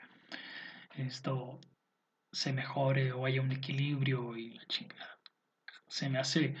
[0.97, 1.59] esto
[2.31, 5.19] se mejore o haya un equilibrio y la chingada.
[5.87, 6.55] Se me hace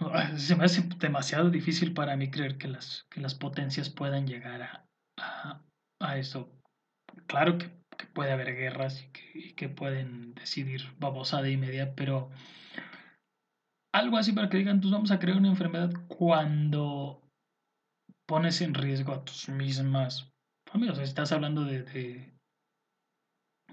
[0.36, 4.62] se me hace demasiado difícil para mí creer que las, que las potencias puedan llegar
[5.16, 5.62] a,
[6.00, 6.50] a, eso.
[7.26, 7.70] Claro que,
[8.12, 12.30] puede haber guerras y que, que, pueden decidir babosada y media, pero
[13.92, 17.22] algo así para que digan, tú vamos a crear una enfermedad cuando
[18.26, 20.30] pones en riesgo a tus mismas
[20.70, 20.98] familias.
[20.98, 21.82] Estás hablando de,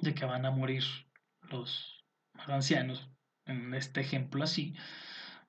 [0.01, 0.83] de que van a morir
[1.49, 2.03] los
[2.47, 3.09] ancianos,
[3.45, 4.75] en este ejemplo así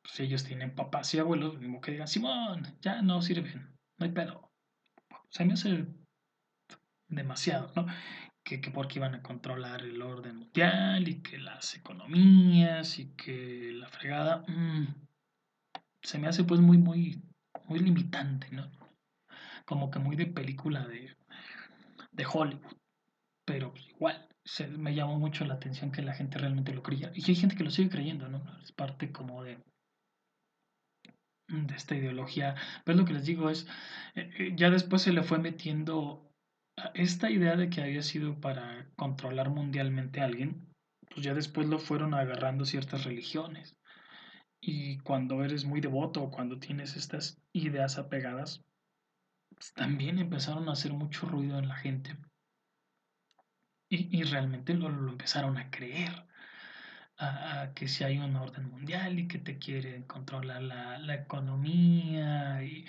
[0.03, 4.13] pues ellos tienen papás y abuelos, mismo que digan, Simón, ya no sirven, no hay
[4.13, 4.51] pedo.
[5.31, 5.87] Se me hace
[7.09, 7.87] demasiado, ¿no?
[8.45, 13.73] Que, que, porque iban a controlar el orden mundial y que las economías y que
[13.75, 14.95] la fregada, mm,
[16.03, 17.23] se me hace pues muy, muy,
[17.69, 18.71] muy limitante, ¿no?
[19.65, 21.17] Como que muy de película de,
[22.11, 22.77] de Hollywood,
[23.45, 27.13] pero pues igual, se, me llamó mucho la atención que la gente realmente lo creía.
[27.15, 28.43] Y hay gente que lo sigue creyendo, ¿no?
[28.63, 29.59] Es parte como de,
[31.49, 32.55] de esta ideología.
[32.85, 33.67] Pero lo que les digo es,
[34.15, 36.33] eh, eh, ya después se le fue metiendo
[36.95, 40.69] esta idea de que había sido para controlar mundialmente a alguien,
[41.11, 43.77] pues ya después lo fueron agarrando ciertas religiones.
[44.61, 48.65] Y cuando eres muy devoto o cuando tienes estas ideas apegadas,
[49.51, 52.17] pues también empezaron a hacer mucho ruido en la gente.
[53.89, 56.27] Y, y realmente lo, lo empezaron a creer
[57.19, 62.63] a, que si hay un orden mundial y que te quieren controlar la, la economía
[62.65, 62.85] y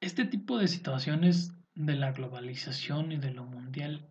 [0.00, 4.08] este tipo de situaciones de la globalización y de lo mundial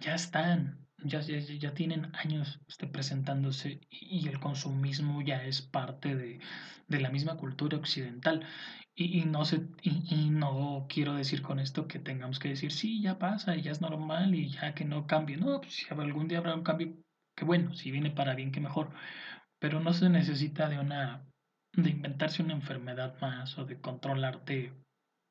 [0.00, 6.14] ya están, ya, ya, ya tienen años este, presentándose y, el consumismo ya es parte
[6.14, 6.40] de,
[6.88, 8.46] de la misma cultura occidental.
[8.94, 12.72] Y, y no sé, y, y, no quiero decir con esto que tengamos que decir,
[12.72, 15.36] sí, ya pasa y ya es normal y ya que no cambie.
[15.36, 16.94] No, pues si algún día habrá un cambio,
[17.34, 18.90] que bueno, si viene para bien, que mejor.
[19.58, 21.24] Pero no se necesita de una,
[21.72, 24.72] de inventarse una enfermedad más o de controlarte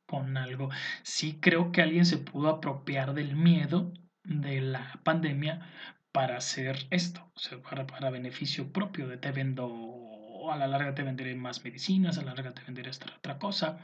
[0.07, 0.69] con algo.
[1.03, 5.67] Sí creo que alguien se pudo apropiar del miedo de la pandemia
[6.11, 10.93] para hacer esto, o sea, para, para beneficio propio, de te vendo, a la larga
[10.93, 13.79] te venderé más medicinas, a la larga te venderé esta otra cosa,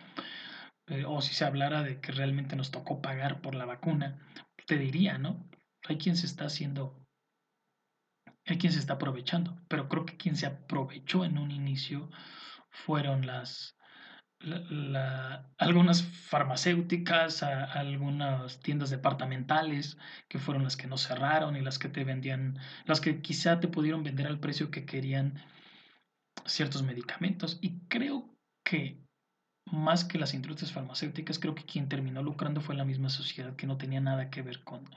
[0.87, 4.19] eh, o si se hablara de que realmente nos tocó pagar por la vacuna,
[4.67, 5.49] te diría, ¿no?
[5.87, 6.95] Hay quien se está haciendo,
[8.45, 12.09] hay quien se está aprovechando, pero creo que quien se aprovechó en un inicio
[12.71, 13.77] fueron las,
[15.57, 19.97] algunas farmacéuticas, algunas tiendas departamentales
[20.27, 23.67] que fueron las que no cerraron y las que te vendían, las que quizá te
[23.67, 25.41] pudieron vender al precio que querían
[26.45, 27.59] ciertos medicamentos.
[27.61, 28.29] Y creo
[28.63, 29.03] que
[29.65, 33.67] más que las industrias farmacéuticas, creo que quien terminó lucrando fue la misma sociedad que
[33.67, 34.89] no tenía nada que ver con,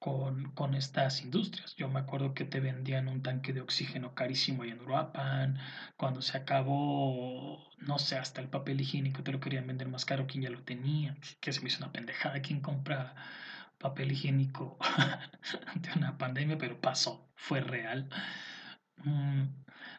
[0.00, 1.76] con, estas industrias.
[1.76, 5.58] Yo me acuerdo que te vendían un tanque de oxígeno carísimo ahí en Uruapan.
[5.96, 10.26] Cuando se acabó, no sé, hasta el papel higiénico te lo querían vender más caro
[10.26, 11.16] quien ya lo tenía.
[11.40, 12.40] Que se me hizo una pendejada.
[12.40, 13.14] ¿Quién compra
[13.78, 14.78] papel higiénico
[15.74, 16.56] ante una pandemia?
[16.58, 18.08] Pero pasó, fue real.
[19.04, 19.44] Mm,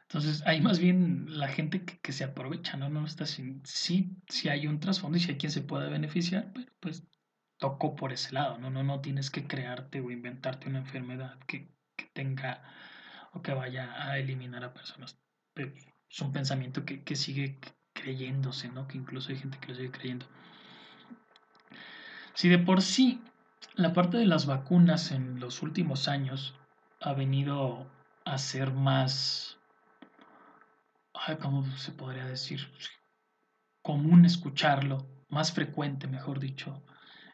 [0.03, 2.89] entonces, hay más bien la gente que, se aprovecha, ¿no?
[2.89, 6.51] No está sin, sí, sí hay un trasfondo y si hay quien se pueda beneficiar,
[6.53, 7.03] pero pues
[7.61, 8.69] tocó por ese lado, ¿no?
[8.69, 11.69] No, no tienes que crearte o inventarte una enfermedad que,
[12.13, 12.61] tenga
[13.31, 15.17] o que vaya a eliminar a personas.
[15.55, 17.59] es un pensamiento que, que, sigue
[17.93, 18.87] creyéndose, ¿no?
[18.87, 20.25] Que incluso hay gente que lo sigue creyendo.
[22.33, 23.21] Si de por sí
[23.75, 26.55] la parte de las vacunas en los últimos años
[26.99, 27.87] ha venido
[28.25, 29.61] a ser más
[31.41, 32.67] ¿cómo se podría decir?
[33.81, 36.83] Común escucharlo, más frecuente, mejor dicho,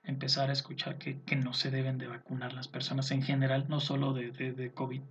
[0.07, 4.13] empezar a escuchar que, no se deben de vacunar las personas en general, no solo
[4.13, 5.01] de, de, COVID,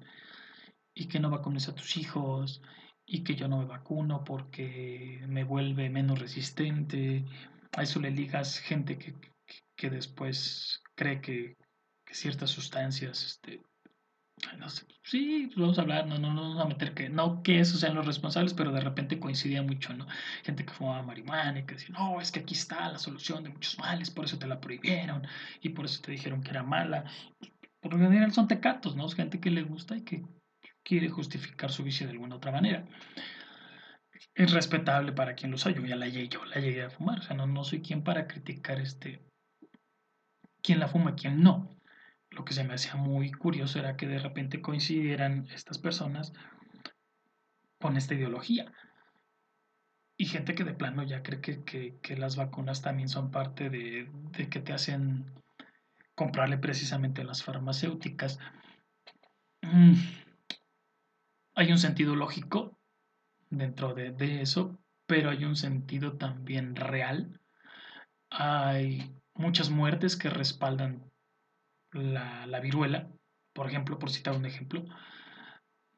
[0.95, 2.63] y que no vacunes a tus hijos,
[3.05, 7.25] y que yo no me vacuno porque me vuelve menos resistente.
[7.77, 9.15] A eso le ligas gente que,
[9.77, 11.57] que, después cree que,
[12.05, 13.61] que, ciertas sustancias este,
[14.59, 17.43] no sé, sí, pues vamos a hablar, no, no, no vamos a meter que, no
[17.43, 20.07] que esos sean los responsables, pero de repente coincidía mucho, ¿no?
[20.45, 23.51] Gente que fumaba marihuana y que decía, no, es que aquí está la solución de
[23.51, 25.27] muchos males, por eso te la prohibieron
[25.61, 27.05] y por eso te dijeron que era mala.
[27.81, 29.07] Por lo general son tecatos, ¿no?
[29.07, 30.25] Es gente que le gusta y que
[30.83, 32.87] quiere justificar su vicio de alguna otra manera.
[34.35, 37.21] Es respetable para quien lo sabe, yo ya la llegué, yo la llegué a fumar,
[37.21, 39.21] o sea, no, no soy quien para criticar este,
[40.63, 41.76] quién la fuma, quién no
[42.37, 46.35] lo que se me hacía muy curioso era que de repente coincidieran estas personas
[47.81, 48.71] con esta ideología.
[50.19, 54.11] Y gente que de plano ya cree que, las vacunas también son parte de,
[54.51, 55.33] que te hacen
[56.15, 58.39] comprarle precisamente las farmacéuticas.
[59.63, 59.95] Mm,
[61.55, 62.79] hay un sentido lógico
[63.49, 67.41] dentro de, de eso, pero hay un sentido también real.
[68.29, 71.06] Hay muchas muertes que respaldan
[71.93, 73.11] la, viruela,
[73.53, 74.85] por ejemplo, por citar un ejemplo,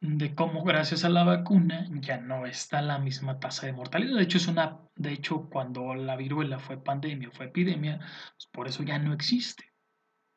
[0.01, 4.17] de cómo gracias a la vacuna ya no está la misma tasa de mortalidad.
[4.17, 8.69] De hecho, es una, de hecho, cuando la viruela fue pandemia, fue epidemia, pues por
[8.69, 9.73] eso ya no existe,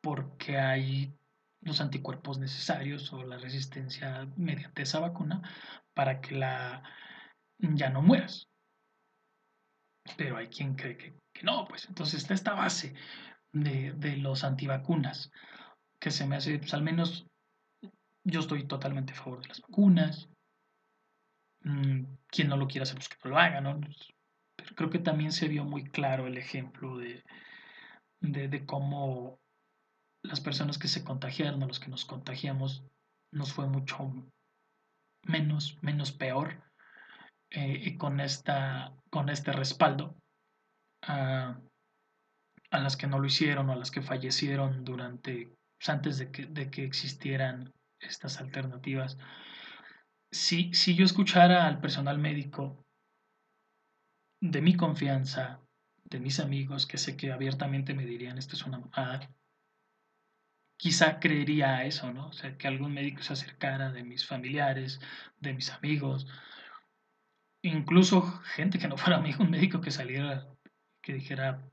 [0.02, 1.16] porque hay
[1.62, 5.44] los anticuerpos necesarios o la resistencia mediante esa vacuna
[5.94, 6.84] para que la
[7.60, 8.48] ya no mueras.
[10.18, 12.96] Pero hay quien cree que, que no, pues entonces está esta base
[13.54, 15.32] de, los antivacunas,
[16.00, 17.28] que se me hace, pues al menos
[18.24, 20.30] yo estoy totalmente a favor de las vacunas.
[21.64, 23.80] Mm, quien no lo quiera hacer, pues que lo haga, ¿no?
[24.56, 27.24] Pero creo que también se vio muy claro el ejemplo de,
[28.20, 29.40] de, cómo
[30.24, 32.84] las personas que se contagiaron o los que nos contagiamos
[33.32, 34.12] nos fue mucho
[35.24, 36.64] menos, menos peor
[37.50, 40.16] eh, y con, esta, con este respaldo
[42.72, 46.32] a las que no lo hicieron o a las que fallecieron durante, pues, antes de
[46.32, 49.18] que, de que existieran estas alternativas.
[50.32, 52.86] Si, si yo escuchara al personal médico
[54.42, 55.62] de mi confianza,
[56.06, 59.30] de mis amigos, que sé que abiertamente me dirían esto es una mamada,
[60.78, 62.30] quizá creería eso, ¿no?
[62.30, 65.00] O sea, que algún médico se acercara de mis familiares,
[65.40, 66.26] de mis amigos,
[67.62, 68.22] incluso
[68.56, 70.48] gente que no fuera amigo, un médico que saliera,
[71.02, 71.71] que dijera,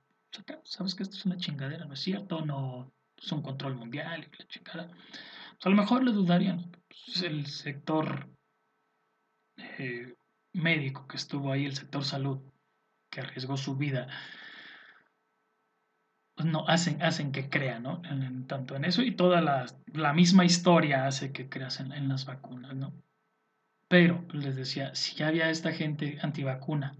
[0.64, 2.44] sabes que esto es una chingadera, ¿no es cierto?
[2.44, 4.86] No es un control mundial y la chingada.
[4.86, 6.70] Pues a lo mejor le dudarían.
[6.88, 8.28] Pues el sector
[9.56, 10.14] eh,
[10.52, 12.40] médico que estuvo ahí, el sector salud,
[13.10, 14.08] que arriesgó su vida,
[16.34, 18.02] pues no, hacen, hacen que crean, ¿no?
[18.04, 22.08] En, tanto en eso y toda la, la, misma historia hace que creas en, en
[22.08, 22.94] las vacunas, ¿no?
[23.88, 26.96] Pero, les decía, si ya había esta gente antivacuna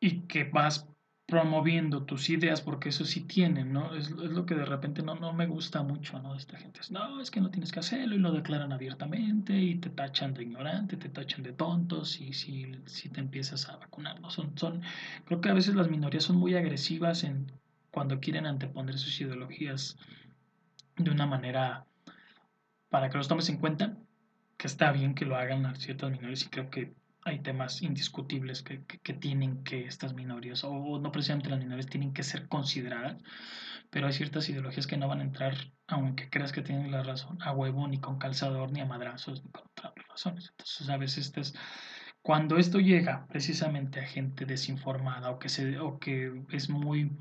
[0.00, 0.89] y que vas
[1.30, 3.94] promoviendo tus ideas, porque eso sí tienen, ¿no?
[3.94, 6.34] Es, lo que de repente no, no me gusta mucho, ¿no?
[6.34, 9.76] Esta gente es, no, es que no tienes que hacerlo y lo declaran abiertamente y
[9.76, 14.20] te tachan de ignorante, te tachan de tontos y si, si te empiezas a vacunar,
[14.20, 14.30] ¿no?
[14.30, 14.82] Son, son,
[15.24, 17.52] creo que a veces las minorías son muy agresivas en
[17.92, 19.96] cuando quieren anteponer sus ideologías
[20.96, 21.86] de una manera
[22.88, 23.96] para que los tomes en cuenta,
[24.56, 26.92] que está bien que lo hagan a ciertas minorías y creo que
[27.30, 28.78] hay temas indiscutibles que,
[29.14, 33.16] tienen que estas minorías, o no precisamente las minorías, tienen que ser consideradas,
[33.90, 35.54] pero hay ciertas ideologías que no van a entrar,
[35.86, 39.50] aunque creas que tienen la razón, a huevo, ni con calzador, ni a madrazos, ni
[39.50, 40.50] con otras razones.
[40.50, 41.54] Entonces, a veces es,
[42.22, 47.16] cuando esto llega precisamente a gente desinformada o que, se, o que es muy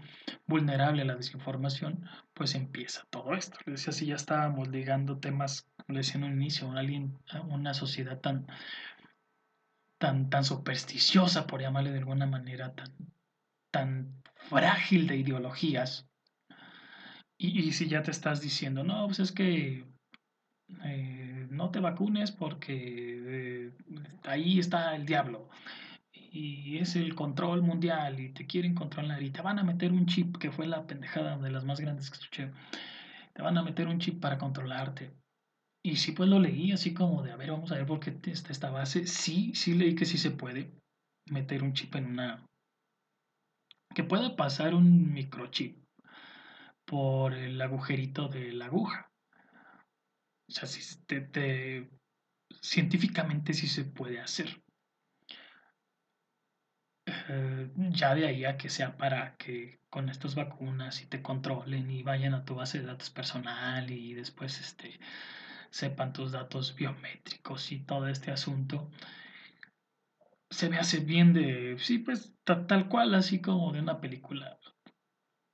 [0.46, 3.58] vulnerable a la desinformación, pues empieza todo esto.
[3.66, 6.70] Les decía, si ya estábamos ligando temas, como le decía en un inicio,
[7.48, 8.46] una sociedad tan
[10.00, 12.96] tan, tan supersticiosa, por llamarle de alguna manera, tan,
[13.72, 16.10] tan frágil de ideologías.
[17.38, 19.86] Y, si ya te estás diciendo, no, pues es que
[20.84, 23.72] eh, no te vacunes porque eh,
[24.24, 25.50] ahí está el diablo
[26.32, 30.06] y es el control mundial y te quieren controlar y te van a meter un
[30.06, 32.52] chip, que fue la pendejada de las más grandes que escuché,
[33.34, 35.12] te van a meter un chip para controlarte.
[35.82, 38.18] Y sí, pues lo leí así como de, a ver, vamos a ver por qué
[38.32, 39.08] está esta base.
[39.08, 40.74] Sí, sí leí que sí se puede
[41.30, 42.46] meter un chip en una...
[43.96, 45.84] que pueda pasar un microchip
[46.86, 49.10] por el agujerito de la aguja.
[50.50, 51.90] O sea, si te,
[52.62, 54.62] científicamente sí se puede hacer.
[57.06, 61.90] Eh, ya de ahí a que sea para que con estas vacunas y te controlen
[61.90, 65.00] y vayan a tu base de datos personal y después este
[65.72, 68.90] sepan tus datos biométricos y todo este asunto,
[70.50, 74.60] se me hace bien de, sí, pues tal cual, así como de una película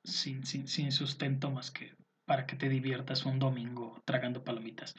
[0.03, 1.95] sin, sin, sin sustento más que
[2.25, 4.95] para que te diviertas un domingo tragando palomitas.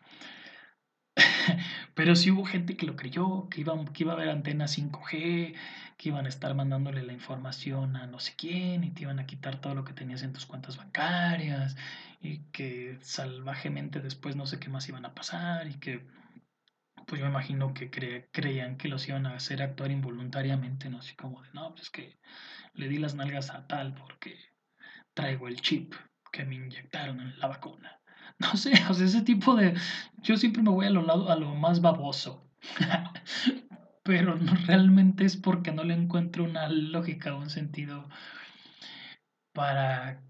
[1.94, 5.54] Pero sí hubo gente que lo creyó, que iba, que iba a haber antenas 5G,
[5.96, 9.26] que iban a estar mandándole la información a no sé quién y te iban a
[9.26, 11.76] quitar todo lo que tenías en tus cuentas bancarias
[12.20, 16.04] y que salvajemente después no sé qué más iban a pasar y que
[17.06, 17.90] pues yo me imagino que
[18.32, 20.98] creían que los iban a hacer actuar involuntariamente, ¿no?
[20.98, 22.18] Así como de, no, pues es que
[22.74, 24.36] le di las nalgas a tal porque
[25.14, 25.94] traigo el chip
[26.32, 28.00] que me inyectaron en la vacuna.
[28.40, 29.74] No sé, o sea, ese tipo de...
[30.22, 32.46] Yo siempre me voy a lo, a lo más baboso.
[34.02, 38.08] Pero no, realmente es porque no le encuentro una lógica o un sentido
[39.52, 40.22] para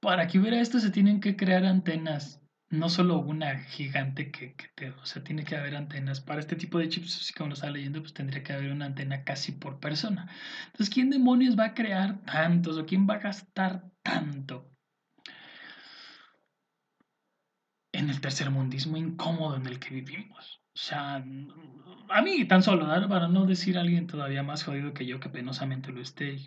[0.00, 4.90] para que hubiera esto se tienen que crear antenas, no solo una gigante que, te,
[4.90, 6.20] o sea, tiene que haber antenas.
[6.20, 8.86] Para este tipo de chips, así como lo estaba leyendo, pues tendría que haber una
[8.86, 10.30] antena casi por persona.
[10.66, 14.70] Entonces, ¿quién demonios va a crear tantos o quién va a gastar tanto?
[18.00, 20.62] En el tercer mundismo incómodo en el que vivimos.
[20.74, 25.04] O sea, a mí tan solo, para no decir a alguien todavía más jodido que
[25.04, 26.38] yo, que penosamente lo esté,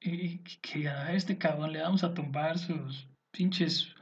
[0.00, 3.94] y que a este cabrón le vamos a tumbar sus pinches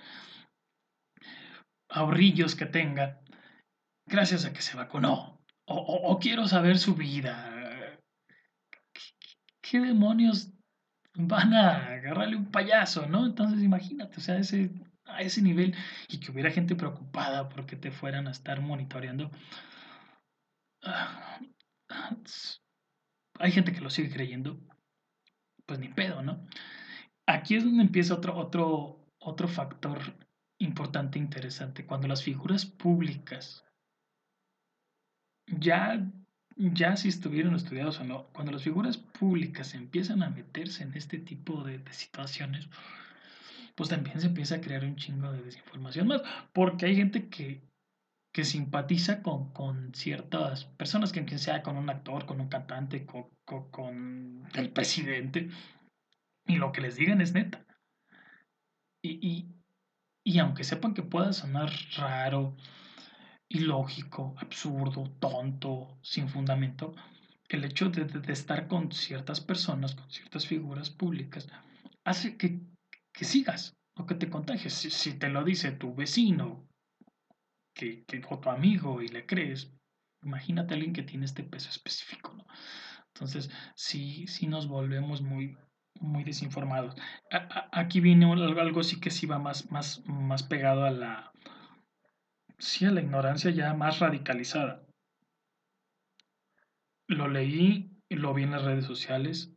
[1.91, 3.21] ahorrillos que tenga
[4.07, 5.39] gracias a que se vacunó.
[5.67, 7.99] O, quiero saber su vida.
[9.61, 10.55] ¿Qué, demonios
[11.17, 13.27] van a agarrarle un payaso, no?
[13.27, 14.71] Entonces imagínate, o sea, ese,
[15.07, 15.75] a ese nivel
[16.09, 19.31] y que hubiera gente preocupada porque te fueran a estar monitoreando.
[20.83, 21.41] Ah,
[23.39, 24.61] hay gente que lo sigue creyendo,
[25.67, 26.47] pues ni pedo, ¿no?
[27.27, 30.01] Aquí es donde empieza otro, otro, otro factor
[30.59, 31.85] importante interesante.
[31.85, 33.65] Cuando las figuras públicas,
[35.47, 36.11] ya,
[36.57, 41.19] ya si estuvieron estudiados o no, cuando las figuras públicas empiezan a meterse en este
[41.19, 42.69] tipo de, situaciones,
[43.77, 46.23] pues también se empieza a crear un chingo de desinformación más,
[46.53, 47.63] porque hay gente que,
[48.33, 53.07] que simpatiza con, con, ciertas personas, que quien sea con un actor, con un cantante,
[53.07, 55.51] con, con el presidente
[56.47, 57.65] y lo que les digan es neta.
[59.03, 59.55] Y,
[60.25, 62.57] y, aunque sepan que pueda sonar raro,
[63.49, 66.95] ilógico, absurdo, tonto, sin fundamento,
[67.49, 71.49] el hecho de, estar con ciertas personas, con ciertas figuras públicas,
[72.05, 72.61] hace que,
[73.17, 74.75] que sigas o que te contagies.
[74.75, 76.69] Si, te lo dice tu vecino
[77.75, 79.73] que, que, o tu amigo y le crees,
[80.23, 82.35] imagínate a alguien que tiene este peso específico.
[82.35, 82.47] ¿no?
[83.15, 85.57] Entonces, sí, sí nos volvemos muy,
[86.01, 86.95] muy desinformados.
[87.73, 91.33] aquí viene algo sí que sí va más, más, más pegado a la,
[92.59, 94.85] sí, a la ignorancia ya más radicalizada.
[97.09, 99.55] Lo leí, lo vi en las redes sociales,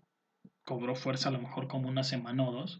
[0.63, 2.79] cobró fuerza a lo mejor como una semana o dos.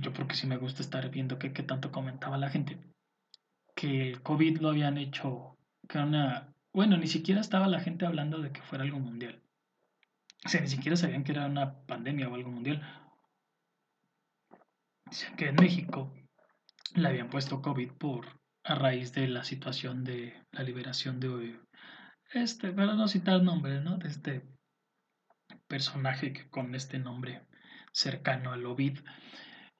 [0.00, 2.78] Yo porque sí me gusta estar viendo qué tanto comentaba la gente.
[3.74, 6.54] Que el COVID lo habían hecho, que una...
[6.72, 9.42] Bueno, ni siquiera estaba la gente hablando de que fuera algo mundial.
[10.44, 12.80] O sea, ni siquiera sabían que era una pandemia o algo mundial.
[15.10, 16.14] Dicen que en México
[16.94, 21.58] le habían puesto COVID por a raíz de la situación de la liberación de
[22.32, 23.96] este, para no citar nombres, ¿no?
[23.98, 24.46] De este
[25.66, 27.46] personaje que con este nombre
[27.92, 28.98] cercano al Ovid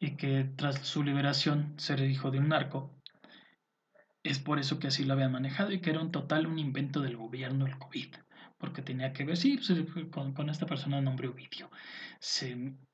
[0.01, 2.99] y que tras su liberación ser hijo de un narco.
[4.23, 7.01] Es por eso que así lo habían manejado y que era un total un invento
[7.01, 8.15] del gobierno el COVID,
[8.59, 11.71] porque tenía que ver, sí, pues, con, esta persona de nombre Ovidio.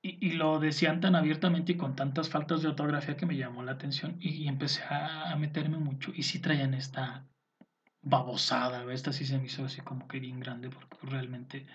[0.02, 3.72] y, lo decían tan abiertamente y con tantas faltas de ortografía que me llamó la
[3.72, 7.26] atención y, empecé a, a, meterme mucho y sí traían esta
[8.02, 11.66] babosada, esta sí se me hizo así como que bien grande porque realmente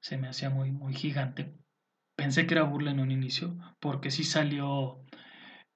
[0.00, 1.54] se me hacía muy, muy gigante.
[2.18, 5.06] Pensé que era burla en un inicio, porque sí salió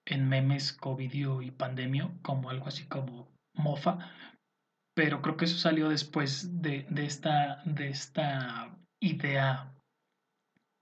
[0.05, 4.11] en memes Covidio y Pandemio, como algo así como mofa,
[4.93, 9.73] pero creo que eso salió después de, esta, de esta idea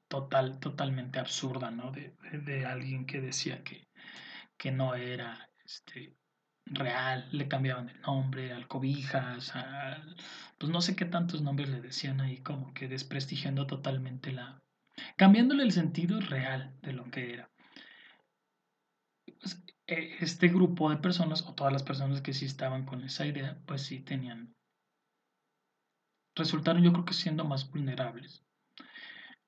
[0.08, 1.92] total, totalmente absurda, ¿no?
[1.92, 3.86] De, alguien que decía que,
[4.56, 6.16] que no era este,
[6.64, 10.16] real, le cambiaban el nombre, al cobijas, al,
[10.56, 14.58] pues no sé qué tantos nombres le decían ahí, como que desprestigiando totalmente la,
[15.16, 17.50] cambiándole el sentido real de lo que era.
[19.40, 23.26] Pues, e, este grupo de personas, o todas las personas que sí estaban con esa
[23.26, 24.54] idea, pues sí tenían,
[26.34, 28.44] resultaron yo creo que siendo más vulnerables.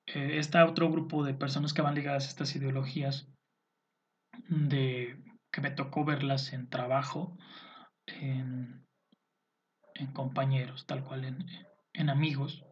[0.07, 3.28] Eh, está otro grupo de personas que van ligadas a estas ideologías
[4.48, 5.22] de
[5.53, 7.36] que me tocó verlas en trabajo,
[8.07, 8.86] en,
[10.14, 11.46] compañeros, tal cual, en,
[11.92, 12.64] en amigos,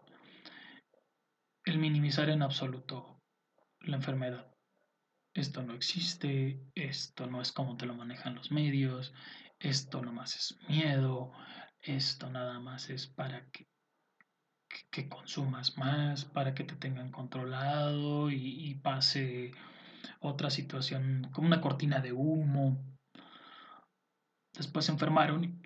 [1.71, 3.21] el minimizar en absoluto
[3.81, 4.53] la enfermedad.
[5.35, 9.15] Esto no existe, esto no es como te lo manejan los medios,
[9.61, 11.33] esto nomás es miedo,
[11.81, 13.69] esto nada más es para que,
[14.91, 19.53] que, consumas más, para que te tengan controlado y pase
[20.19, 22.85] otra situación como una cortina de humo.
[24.53, 25.61] Después se enfermaron y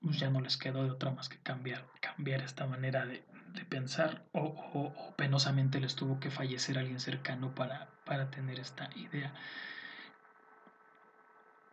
[0.00, 3.22] pues, ya no les quedó de otra más que cambiar, cambiar esta manera de,
[3.64, 9.32] pensar o, penosamente les tuvo que fallecer alguien cercano para, para tener esta idea.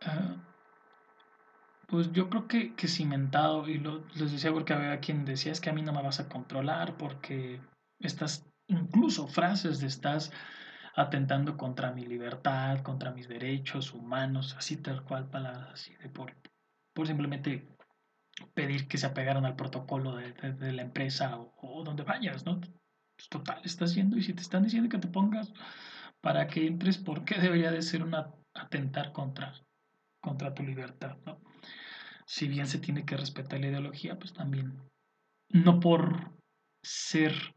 [0.02, 0.36] Ah,
[1.86, 5.60] pues yo creo que, que cimentado, y lo, les decía porque había quien decía, es
[5.60, 7.60] que a mí no me vas a controlar porque
[8.00, 10.32] estas, incluso frases de estas
[10.96, 16.34] atentando contra mi libertad, contra mis derechos humanos, así tal cual, palabras así, de por,
[16.94, 17.68] por simplemente
[18.54, 22.60] pedir que se apegaran al protocolo de, la empresa o, donde vayas, ¿no?
[22.60, 25.52] Pues total, estás yendo y si te están diciendo que te pongas
[26.20, 28.14] para que entres, ¿por qué debería de ser un
[28.54, 29.54] atentar contra,
[30.20, 31.40] contra tu libertad, ¿no?
[32.26, 34.80] Si bien se tiene que respetar la ideología, pues también,
[35.50, 36.32] no por
[36.82, 37.54] ser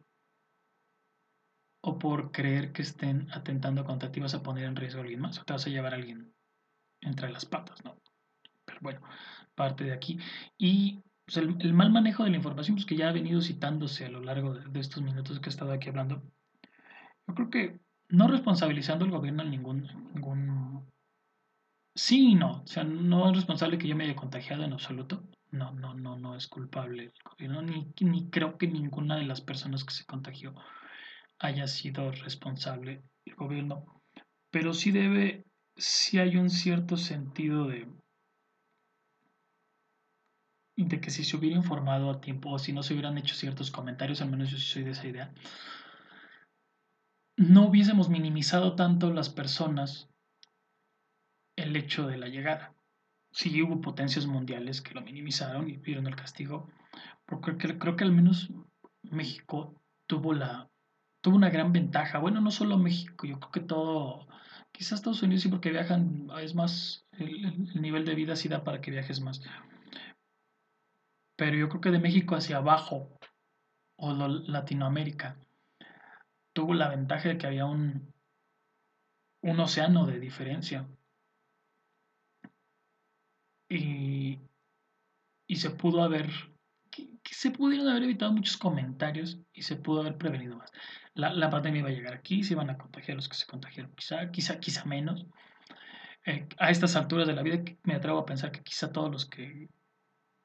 [1.82, 5.21] o por creer que estén atentando contra ti vas a poner en riesgo a alguien
[5.21, 6.34] más o te vas a llevar a alguien
[7.01, 8.01] entre las patas, ¿no?
[8.65, 9.01] Pero bueno,
[9.58, 10.20] parte de aquí.
[10.58, 14.10] Y pues, el, mal manejo de la información, pues que ya ha venido citándose a
[14.10, 16.24] lo largo de, estos minutos que he estado aquí hablando,
[17.28, 20.88] yo creo que no responsabilizando al gobierno en ningún, ningún...
[21.93, 25.28] Sí y no, o sea, no es responsable que yo me haya contagiado en absoluto.
[25.49, 29.41] No, no, no, no es culpable el gobierno, ni, ni creo que ninguna de las
[29.41, 30.53] personas que se contagió
[31.39, 34.01] haya sido responsable el gobierno,
[34.51, 35.45] pero sí debe,
[35.76, 37.88] sí hay un cierto sentido de,
[40.86, 43.71] de que si se hubiera informado a tiempo o si no se hubieran hecho ciertos
[43.71, 45.34] comentarios, al menos yo sí soy de esa idea,
[47.36, 50.09] no hubiésemos minimizado tanto las personas
[51.55, 52.73] el hecho de la llegada.
[53.32, 56.69] Sí hubo potencias mundiales que lo minimizaron y vieron el castigo,
[57.25, 58.51] pero creo que, al menos
[59.03, 60.69] México tuvo la
[61.21, 62.19] tuvo una gran ventaja.
[62.19, 64.28] Bueno, no solo México, yo creo que todo,
[64.71, 68.80] quizás Estados Unidos sí porque viajan, es más, el, nivel de vida sí da para
[68.82, 69.41] que viajes más.
[71.38, 73.17] Pero yo creo que de México hacia abajo,
[73.95, 75.38] o Latinoamérica,
[76.53, 78.13] tuvo la ventaja de que había un,
[79.41, 80.85] un océano de diferencia.
[83.69, 84.39] Y,
[85.47, 86.29] y se pudo haber,
[87.23, 90.71] se pudieron haber evitado muchos comentarios y se pudo haber prevenido más
[91.17, 94.31] la, pandemia iba a llegar aquí, se iban a contagiar los que se contagiaron, quizá,
[94.31, 95.25] quizá, quizá menos.
[96.25, 99.25] Eh, a estas alturas de la vida me atrevo a pensar que quizá todos los
[99.25, 99.69] que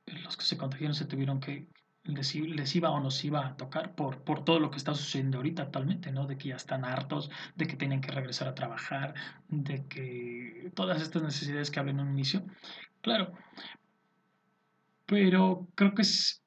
[0.07, 1.69] los que se contagiaron se tuvieron que
[2.05, 2.35] les,
[2.75, 6.11] iba o nos iba a tocar por, por todo lo que está sucediendo ahorita actualmente,
[6.11, 6.27] ¿no?
[6.27, 9.15] De que ya están hartos, de que tienen que regresar a trabajar,
[9.49, 12.45] de que todas estas necesidades que hablé en un inicio,
[13.01, 13.33] claro,
[15.07, 16.43] pero creo que es,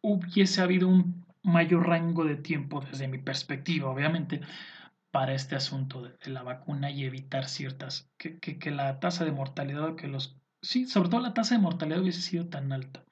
[0.00, 4.40] hubiese habido un mayor rango de tiempo desde mi perspectiva, obviamente,
[5.10, 9.32] para este asunto de, la vacuna y evitar ciertas, que, que, que la tasa de
[9.32, 13.06] mortalidad, que los, sí, sobre todo la tasa de mortalidad hubiese sido tan alta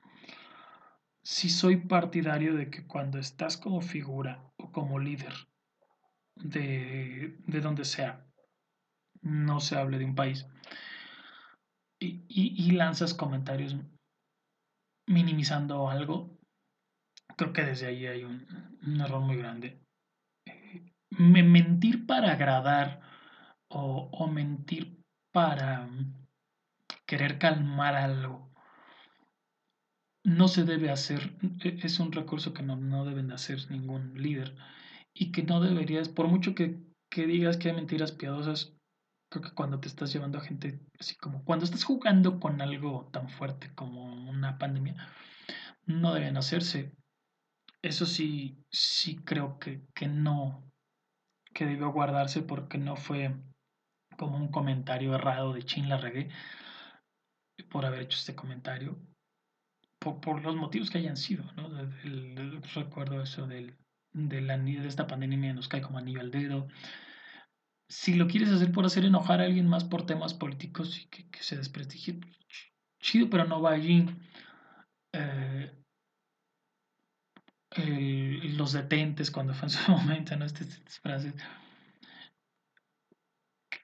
[1.24, 5.32] sí soy partidario de que cuando estás como figura o como líder
[6.36, 8.26] de, de donde sea,
[9.22, 10.46] no se hable de un país,
[11.98, 13.76] y, y, lanzas comentarios
[15.06, 16.38] minimizando algo,
[17.38, 18.46] creo que desde ahí hay un,
[18.86, 19.80] un error muy grande.
[20.46, 23.00] Eh, mentir para agradar
[23.68, 25.00] o, o mentir
[25.32, 25.88] para
[27.06, 28.54] querer calmar algo
[30.24, 34.56] no se debe hacer, e, es un recurso que no, no deben hacer ningún líder
[35.12, 36.80] y que no deberías, por mucho que,
[37.10, 38.74] que digas que hay mentiras piadosas,
[39.30, 43.08] creo que cuando te estás llevando a gente, así como cuando estás jugando con algo
[43.12, 44.96] tan fuerte como una pandemia,
[45.86, 46.92] no deben hacerse.
[47.82, 50.64] Eso sí, sí creo que, que no,
[51.52, 53.34] que debió guardarse porque no fue
[54.16, 56.30] como un comentario errado de chin la regué
[57.74, 58.96] por haber hecho este comentario
[59.98, 61.68] por, los motivos que hayan sido, ¿no?
[62.72, 63.74] recuerdo eso del,
[64.12, 66.68] de, la, de esta pandemia nos cae como anillo al dedo.
[67.90, 71.42] Si lo quieres hacer por hacer enojar a alguien más por temas políticos y que,
[71.42, 72.20] se desprestigie,
[73.00, 74.06] chido, pero no va allí.
[75.12, 75.72] Eh,
[78.56, 80.44] los detentes cuando fue en su momento, ¿no?
[80.44, 81.34] Estas, frases.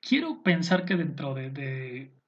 [0.01, 2.20] Quiero pensar que dentro de,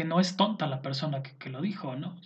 [0.00, 2.18] que no es tonta la persona que, lo dijo, ¿no?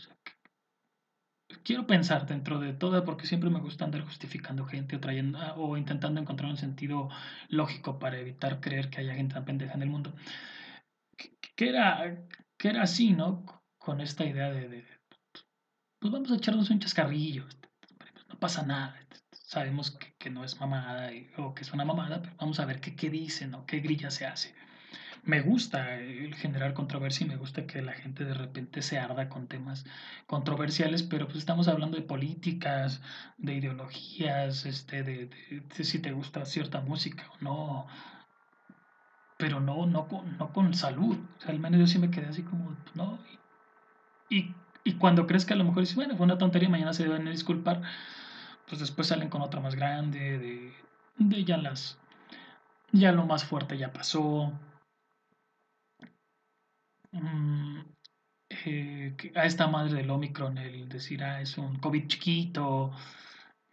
[1.65, 5.55] quiero pensar dentro de todo, porque siempre me gusta andar justificando gente o, trayendo, ah,
[5.57, 7.09] o intentando encontrar un sentido
[7.49, 10.15] lógico para evitar creer que haya gente tan pendeja en el mundo,
[11.57, 12.17] que, era,
[12.57, 13.45] que era así, ¿no?
[13.77, 14.87] Con esta idea de,
[15.99, 17.45] pues vamos a echarnos un chascarrillo,
[17.99, 18.95] pues no pasa nada,
[19.33, 22.95] sabemos que, no es mamada o que es una mamada, pero vamos a ver qué,
[22.95, 23.67] qué dice, ¿no?
[23.67, 24.55] ¿Qué grilla se hace?
[25.25, 29.29] Me gusta el generar controversia y me gusta que la gente de repente se arda
[29.29, 29.85] con temas
[30.27, 33.01] controversiales, pero pues estamos hablando de políticas,
[33.39, 35.31] de ideologías, este, de,
[35.71, 37.87] si te gusta cierta música o no,
[39.39, 41.17] pero no, no, con, no con salud.
[41.47, 43.19] al menos yo sí me quedé así como, ¿no?
[44.29, 44.55] Y,
[44.85, 47.25] y, cuando crees que a lo mejor dices, bueno, fue una tontería, mañana se deben
[47.31, 47.83] disculpar,
[48.69, 50.73] pues después salen con otra más grande, de,
[51.19, 51.99] de ya las,
[52.93, 54.53] ya lo más fuerte ya pasó,
[57.15, 57.81] Mm,
[58.67, 62.93] eh, a esta madre del Omicron, el decir, ah, es un COVID chiquito,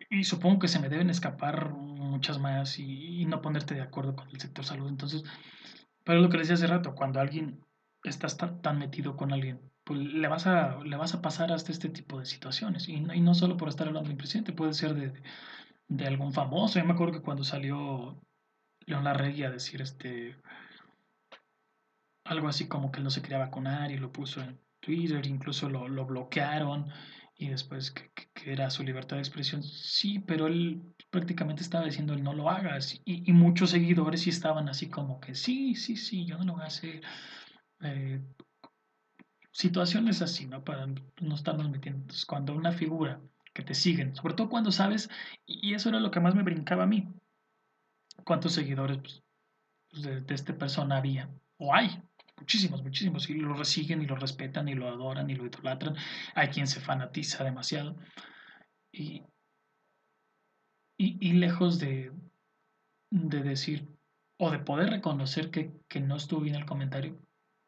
[0.10, 4.30] y supongo que se me deben escapar muchas más y, no ponerte de acuerdo con
[4.30, 4.90] el sector salud.
[4.90, 5.24] Entonces,
[6.04, 7.64] pero lo que les decía hace rato, cuando alguien
[8.04, 11.90] estás tan, metido con alguien, pues le vas, a, le vas a pasar hasta este
[11.90, 12.88] tipo de situaciones.
[12.90, 15.14] Y no, y no solo por estar hablando de un presidente, puede ser de,
[15.88, 16.80] de algún famoso.
[16.80, 18.20] Yo me acuerdo que cuando salió
[18.86, 20.38] León Larregui a decir este
[22.24, 25.70] algo así como que él no se quería vacunar y lo puso en Twitter, incluso
[25.70, 26.92] lo, lo bloquearon
[27.36, 29.64] y después que, que, era su libertad de expresión.
[29.64, 33.02] Sí, pero él prácticamente estaba diciendo, él no lo hagas.
[33.04, 36.54] Y, y, muchos seguidores sí estaban así como que, sí, sí, sí, yo no lo
[36.54, 37.02] voy a hacer.
[37.82, 38.22] Eh,
[39.52, 40.64] situaciones así, ¿no?
[40.64, 42.14] Para no estarnos metiendo.
[42.28, 43.20] Cuando una figura
[43.54, 45.10] que te siguen, sobre todo cuando sabes,
[45.46, 47.08] y eso era lo que más me brincaba a mí,
[48.24, 52.02] cuántos seguidores pues, de, de esta persona había, o hay,
[52.42, 55.96] muchísimos, muchísimos, y lo siguen y lo respetan y lo adoran y lo idolatran.
[56.36, 57.96] Hay quien se fanatiza demasiado.
[58.92, 59.24] Y,
[60.98, 62.12] y, lejos de,
[63.10, 63.88] de decir
[64.38, 67.20] o de poder reconocer que, que no estuvo bien el comentario,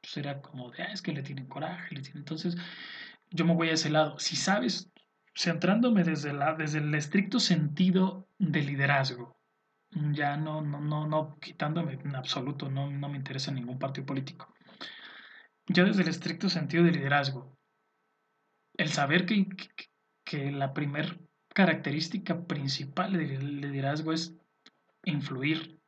[0.02, 2.20] pues era como de, ah, es que le tienen coraje, le tienen...
[2.20, 2.58] entonces
[3.30, 4.20] yo me voy a ese lado.
[4.20, 4.92] Si sabes,
[5.36, 9.38] centrándome desde, la, desde el estricto sentido de liderazgo,
[10.12, 14.53] ya no, no, no, no quitándome en absoluto, no, no me interesa ningún partido político
[15.68, 17.58] ya desde el estricto sentido de liderazgo,
[18.78, 19.48] el saber que,
[20.26, 21.20] que, la primer
[21.54, 24.36] característica principal del liderazgo es
[25.06, 25.80] influir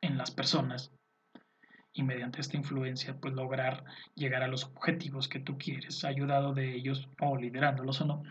[0.00, 0.92] en las personas
[1.92, 3.84] y mediante esta influencia pues lograr
[4.14, 8.22] llegar a los objetivos que tú quieres, ayudado de ellos o liderándolos o no,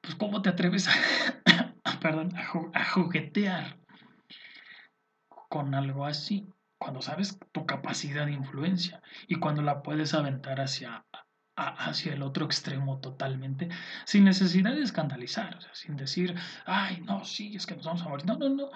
[0.00, 0.92] pues cómo te atreves a,
[2.00, 3.78] perdón, a juguetear
[5.48, 6.46] con algo así
[6.78, 11.04] cuando sabes tu capacidad de influencia y cuando la puedes aventar hacia,
[11.56, 13.68] hacia el otro extremo totalmente,
[14.04, 16.34] sin necesidad de escandalizar, sin decir,
[16.66, 18.26] ay, no, sí, es que nos vamos a morir.
[18.26, 18.70] No, no, no.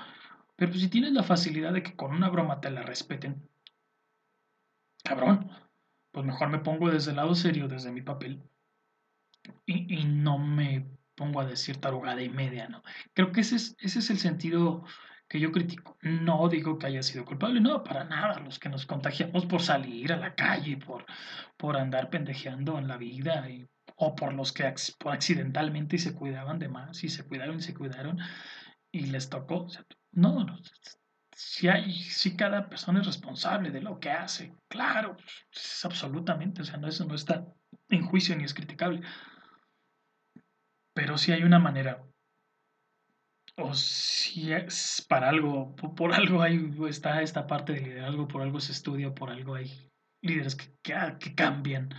[0.57, 3.49] Pero si tienes la facilidad de que con una broma te la respeten,
[5.03, 5.51] cabrón,
[6.11, 8.43] pues mejor me pongo desde el lado serio, desde mi papel,
[9.67, 12.83] y, no me pongo a decir tarugada y media, ¿no?
[13.15, 14.85] Creo que ese es, ese es el sentido
[15.31, 15.97] que yo critico.
[16.03, 18.41] No digo que haya sido culpable, no, para nada.
[18.41, 21.07] Los que nos contagiamos por salir a la calle, por,
[21.57, 23.47] por andar pendejeando en la vida,
[23.95, 28.19] o por los que accidentalmente se cuidaban de más y se cuidaron y se cuidaron
[28.91, 29.69] y les tocó.
[30.11, 30.59] no, no
[31.33, 35.17] si, hay, si cada persona es responsable de lo que hace, claro,
[35.51, 37.47] es absolutamente, o sea, no, eso no está
[37.89, 39.01] en juicio ni es criticable.
[40.93, 42.03] Pero si hay una manera,
[43.63, 48.61] o si es para algo, por, algo hay, está esta parte del liderazgo, por algo
[48.61, 49.71] se estudia, por algo hay
[50.23, 51.91] líderes que, que cambian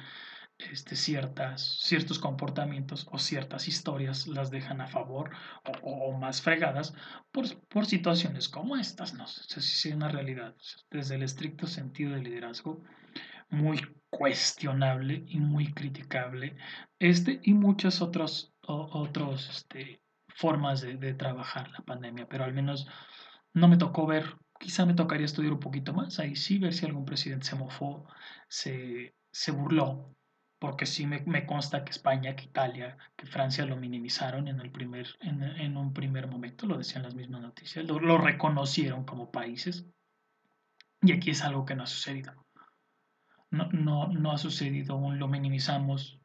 [0.69, 5.31] este, ciertas, ciertos comportamientos o ciertas historias las dejan a favor
[5.81, 6.93] o, más fregadas
[7.31, 9.13] por, por, situaciones como estas.
[9.13, 10.55] No sé si es una realidad
[10.89, 12.83] desde el estricto sentido del liderazgo
[13.49, 16.55] muy cuestionable y muy criticable
[16.99, 20.01] este y muchas otras otros, este,
[20.35, 22.87] formas de, trabajar la pandemia, pero al menos
[23.53, 26.85] no me tocó ver, quizá me tocaría estudiar un poquito más, ahí sí, ver si
[26.85, 28.05] algún presidente se mofó,
[28.47, 29.13] se,
[29.51, 30.15] burló
[30.59, 35.07] porque sí me, consta que España, que Italia, que Francia lo minimizaron en, el primer,
[35.21, 39.87] en un primer momento, lo decían las mismas noticias, lo, lo, reconocieron como países.
[41.01, 42.33] Y aquí es algo que no ha sucedido.
[43.49, 46.21] No, no, no ha sucedido aún, lo minimizamos,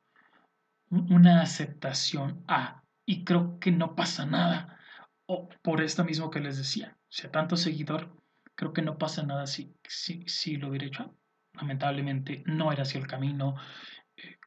[0.91, 4.79] una aceptación a, y creo que no pasa nada.
[5.27, 8.15] O por esto mismo que les decía, o sea, tanto seguidor,
[8.55, 11.17] creo que no pasa nada si, si, si lo hubiera hecho.
[11.55, 13.57] Lamentablemente no era así el camino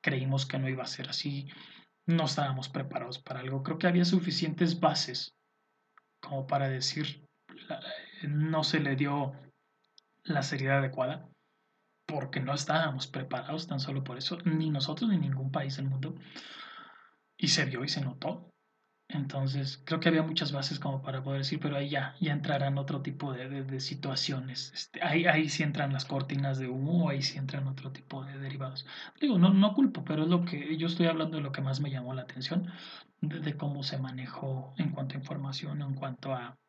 [0.02, 1.48] creímos que no iba a ser así,
[2.06, 3.64] no estábamos preparados para algo.
[3.64, 5.36] Creo que había suficientes bases
[6.22, 7.26] como para decir,
[8.24, 9.34] no se le dio
[10.24, 11.30] la seriedad adecuada,
[12.06, 16.16] porque no estábamos preparados tan solo por eso, ni nosotros ni ningún país del mundo.
[17.40, 18.50] Y se vio y se notó.
[19.08, 22.78] Entonces, creo que había muchas bases como para poder decir, pero ahí ya, ya entrarán
[22.78, 24.72] otro tipo de, situaciones.
[24.76, 28.38] Este, ahí, ahí sí entran las cortinas de humo, ahí sí entran otro tipo de
[28.38, 28.86] derivados.
[29.20, 31.80] Digo, no, no culpo, pero es lo que yo estoy hablando de lo que más
[31.80, 32.72] me llamó la atención,
[33.22, 36.60] de, cómo se manejó en cuanto a información, en cuanto a,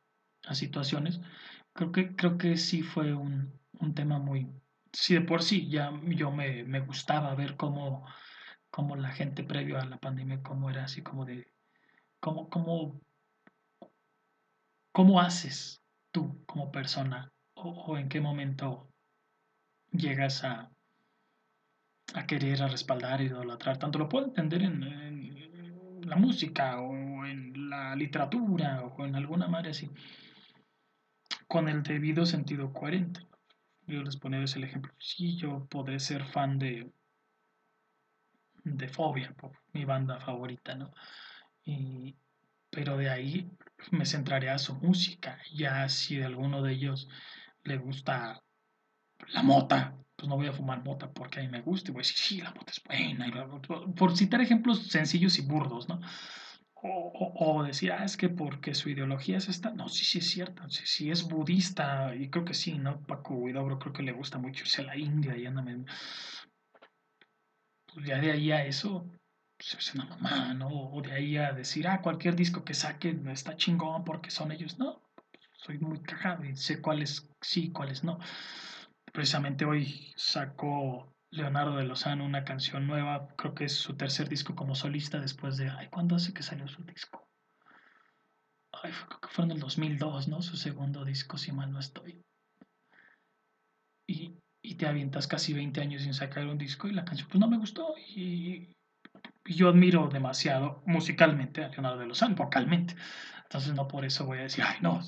[0.47, 1.21] a situaciones.
[1.75, 4.49] Creo que, creo que sí fue un, un tema muy...
[4.93, 8.07] Sí, de por sí, ya yo me, me gustaba ver cómo,
[8.81, 11.47] cómo la gente previo a la pandemia, cómo era así como de
[12.19, 12.99] ¿Cómo, cómo,
[14.91, 18.89] cómo haces tú como persona o, en qué momento
[19.93, 20.71] llegas a,
[22.15, 23.77] a querer, a respaldar, idolatrar?
[23.77, 29.73] Tanto lo puedo entender en, la música o en la literatura o en alguna manera
[29.73, 29.91] así,
[31.47, 33.21] con el debido sentido coherente.
[33.87, 34.95] Yo les ponía ese ejemplo.
[34.99, 36.91] Sí, yo podré ser fan de,
[38.65, 39.35] de Fobia,
[39.73, 40.93] mi banda favorita, ¿no?
[41.65, 42.17] Y,
[42.71, 43.51] pero de ahí
[43.91, 45.39] me centraré a su música.
[45.53, 47.09] Ya si de alguno de ellos
[47.65, 48.43] le gusta
[49.29, 52.01] la mota, pues no voy a fumar mota porque a mí me gusta y voy
[52.01, 53.49] a decir, sí, la mota es buena.
[53.97, 56.01] por citar ejemplos sencillos y burdos, ¿no?
[56.83, 59.71] O, decir, ah, es que porque su ideología es esta.
[59.71, 60.69] No, sí, sí es cierto.
[60.71, 63.03] Sí, sí es budista, y creo que sí, ¿no?
[63.03, 65.63] Paco Huidobro creo que le gusta mucho irse a la India y anda.
[67.93, 69.07] Pues ya de ahí a eso,
[69.57, 70.69] pues, es una mamá, ¿no?
[70.69, 74.79] O de ahí a decir, ah, cualquier disco que saquen está chingón porque son ellos.
[74.79, 75.03] No,
[75.53, 78.19] soy muy cagado y sé cuáles sí, cuáles no.
[79.13, 84.55] Precisamente hoy sacó Leonardo de Lozano una canción nueva, creo que es su tercer disco
[84.55, 87.29] como solista después de, ay, ¿cuándo hace que salió su disco?
[88.73, 90.43] Ay, creo que fue en el 2002, ¿no?
[90.43, 92.25] Su segundo disco, si mal no estoy.
[94.07, 97.41] Y, y te avientas casi 20 años sin sacar un disco y la canción pues
[97.41, 98.75] no me gustó y
[99.45, 102.95] y yo admiro demasiado musicalmente a Leonardo de Lozano, vocalmente.
[103.43, 105.01] Entonces no por eso voy a decir, ay, no.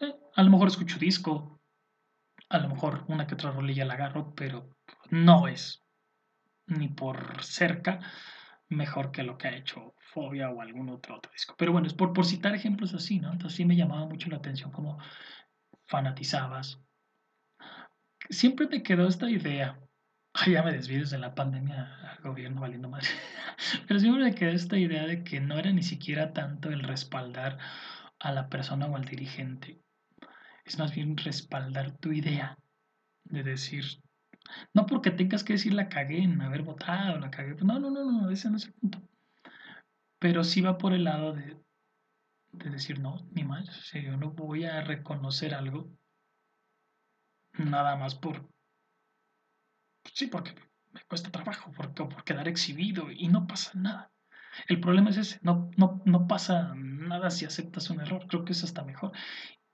[0.00, 1.60] Eh, a lo mejor escucho disco,
[2.48, 4.70] a lo mejor una que otra rolilla la agarro, pero
[5.10, 5.82] no es
[6.66, 8.00] ni por cerca
[8.68, 11.54] mejor que lo que ha hecho Fobia o algún otro, otro disco.
[11.58, 13.32] Pero bueno, es por, por citar ejemplos así, ¿no?
[13.32, 14.98] Entonces sí me llamaba mucho la atención cómo
[15.84, 16.80] fanatizabas.
[18.30, 19.78] Siempre me quedó esta idea
[20.38, 23.06] Ay, ya me desvío de la pandemia al gobierno valiendo madre.
[23.88, 27.58] Pero siempre me quedó esta idea de que no era ni siquiera tanto el respaldar
[28.18, 29.80] a la persona o al dirigente.
[30.66, 32.58] Es más bien respaldar tu idea
[33.24, 33.84] de decir,
[34.74, 37.54] No porque tengas que decir la cagué en haber votado, la cagué.
[37.64, 39.00] No, no, no, no, ese no es el punto.
[40.18, 41.56] Pero sí va por el lado de,
[42.52, 45.90] de decir, no, ni más, o yo no voy a reconocer algo
[47.58, 48.48] nada más por,
[50.12, 50.54] sí, porque
[50.92, 54.12] me cuesta trabajo, porque, por quedar exhibido y no pasa nada.
[54.68, 58.52] El problema es ese, no, no, no pasa nada si aceptas un error, creo que
[58.52, 59.12] es hasta mejor.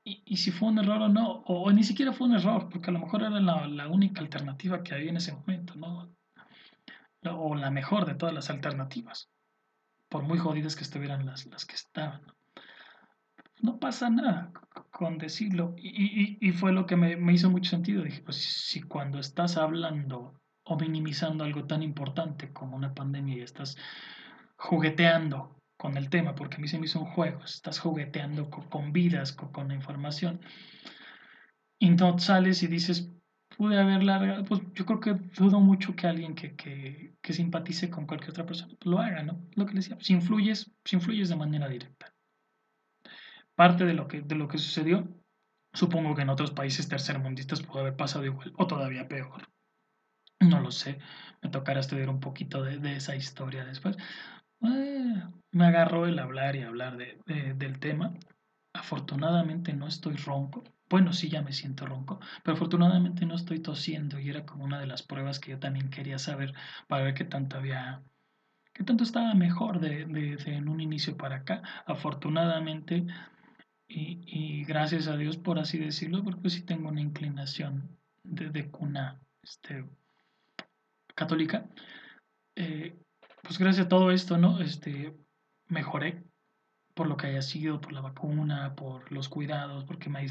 [0.04, 2.90] Y, y si fue un error o no, o, ni siquiera fue un error, porque
[2.90, 6.12] a lo mejor era la, la única alternativa que había en ese momento, ¿no?
[7.24, 9.30] O la mejor de todas las alternativas,
[10.08, 12.22] por muy jodidas que estuvieran las, las que estaban.
[13.60, 14.52] No pasa nada
[15.10, 15.74] decirlo.
[15.78, 18.02] Y, fue lo que me, hizo mucho sentido.
[18.02, 23.40] Dije, pues si cuando estás hablando o minimizando algo tan importante como una pandemia y
[23.40, 23.76] estás
[24.56, 28.92] jugueteando con el tema, porque a mí se me hizo un juego, estás jugueteando con,
[28.92, 30.40] vidas, con, la información,
[31.80, 33.10] y no sales y dices,
[33.56, 38.06] pude haberla, pues yo creo que dudo mucho que alguien que, que, que simpatice con
[38.06, 39.44] cualquier otra persona lo haga, ¿no?
[39.56, 42.11] Lo que le decía, si influyes, si influyes de manera directa.
[43.62, 45.06] Parte de lo que, de lo que sucedió,
[45.72, 49.48] supongo que en otros países tercermundistas puede haber pasado igual o todavía peor.
[50.40, 50.98] No lo sé,
[51.42, 53.96] me tocará estudiar un poquito de, de esa historia después.
[54.62, 55.14] Eh,
[55.52, 57.20] me agarró el hablar y hablar de,
[57.54, 58.14] del tema.
[58.74, 60.64] Afortunadamente no estoy ronco.
[60.90, 64.80] Bueno, sí, ya me siento ronco, pero afortunadamente no estoy tosiendo y era como una
[64.80, 66.52] de las pruebas que yo también quería saber
[66.88, 68.02] para ver qué tanto había,
[68.74, 71.62] qué tanto estaba mejor de, de, en un inicio para acá.
[71.86, 73.06] Afortunadamente
[73.94, 79.20] y, gracias a Dios por así decirlo, porque sí tengo una inclinación de, de cuna
[79.42, 79.84] este,
[81.14, 81.68] católica.
[82.56, 82.98] Eh,
[83.42, 84.60] pues gracias a todo esto, ¿no?
[84.60, 85.16] Este,
[85.66, 86.24] mejoré
[86.94, 90.26] por lo que haya sido, por la vacuna, por los cuidados, porque me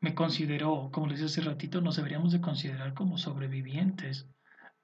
[0.00, 4.28] me consideró, como les decía hace ratito, nos deberíamos de considerar como sobrevivientes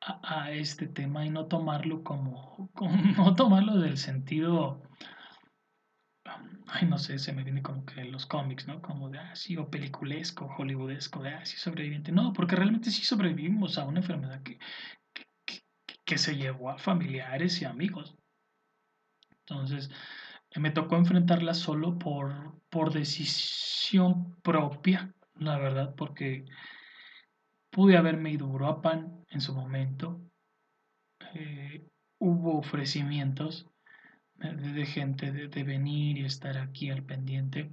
[0.00, 2.70] a, este tema y no tomarlo como,
[3.16, 4.82] no tomarlo del sentido,
[6.68, 8.80] ay, no sé, se me viene como que los cómics, ¿no?
[8.82, 12.12] Como de, ah, sí, o peliculesco, hollywoodesco, de, ah, sí, sobreviviente.
[12.12, 14.58] No, porque realmente sí sobrevivimos a una enfermedad que,
[16.04, 18.16] que se llevó a familiares y amigos.
[19.46, 19.90] Entonces,
[20.56, 26.44] me tocó enfrentarla solo por, por decisión propia, la verdad, porque
[27.70, 30.20] pude haberme ido a Europa en su momento.
[31.34, 33.71] Eh, hubo ofrecimientos
[34.50, 37.72] de, gente de, venir y estar aquí al pendiente.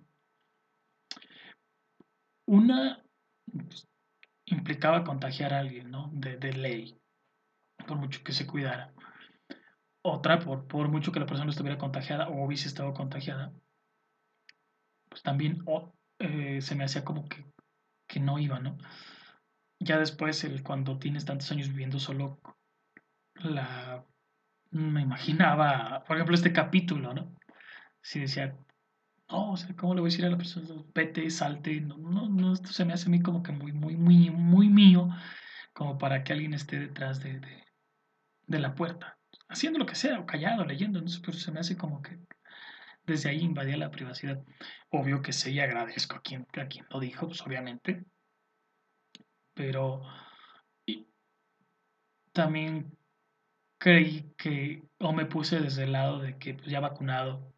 [2.45, 3.03] Una
[3.51, 3.87] pues,
[4.45, 6.09] implicaba contagiar a alguien, ¿no?
[6.13, 6.99] De, de ley
[7.87, 8.93] por mucho que se cuidara.
[10.01, 13.51] Otra, por, por mucho que la persona estuviera contagiada o hubiese estado contagiada,
[15.09, 15.63] pues también
[16.19, 17.45] eh, se me hacía como que,
[18.07, 18.77] que no iba, ¿no?
[19.79, 22.39] Ya después, el, cuando tienes tantos años viviendo solo,
[23.35, 24.05] la,
[24.71, 27.35] me imaginaba, por ejemplo, este capítulo, ¿no?
[28.01, 28.55] Si decía,
[29.29, 30.67] no, o sea, ¿cómo le voy a decir a la persona?
[30.93, 33.95] Vete, salte, no, no, no, esto se me hace a mí como que muy, muy,
[33.95, 35.09] muy, muy mío,
[35.73, 37.41] como para que alguien esté detrás de,
[38.47, 39.17] de la puerta,
[39.47, 42.19] haciendo lo que sea, o callado, leyendo, no sé, pero se me hace como que
[43.05, 44.43] desde ahí invadía la privacidad.
[44.89, 48.05] Obvio que sí, agradezco a quien, a quien lo dijo, pues obviamente,
[49.53, 50.01] pero
[52.31, 52.98] también
[53.79, 57.53] creí que, o me puse desde el lado de que pues, ya vacunado,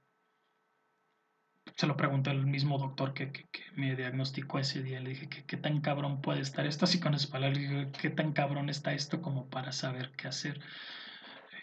[1.76, 3.45] se lo pregunté al mismo doctor que, que,
[3.76, 4.99] me diagnosticó ese día.
[4.99, 6.86] Le dije, ¿qué tan cabrón puede estar esto?
[6.86, 10.28] Así con esas palabras, le dije, ¿qué tan cabrón está esto como para saber qué
[10.28, 10.61] hacer?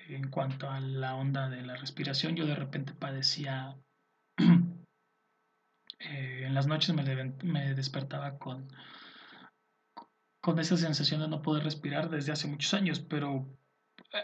[0.09, 3.76] En cuanto a la onda de la respiración, yo de repente padecía,
[6.00, 7.04] eh, en las noches me,
[7.44, 8.68] me despertaba con,
[10.40, 13.57] con esa sensación de no poder respirar desde hace muchos años, pero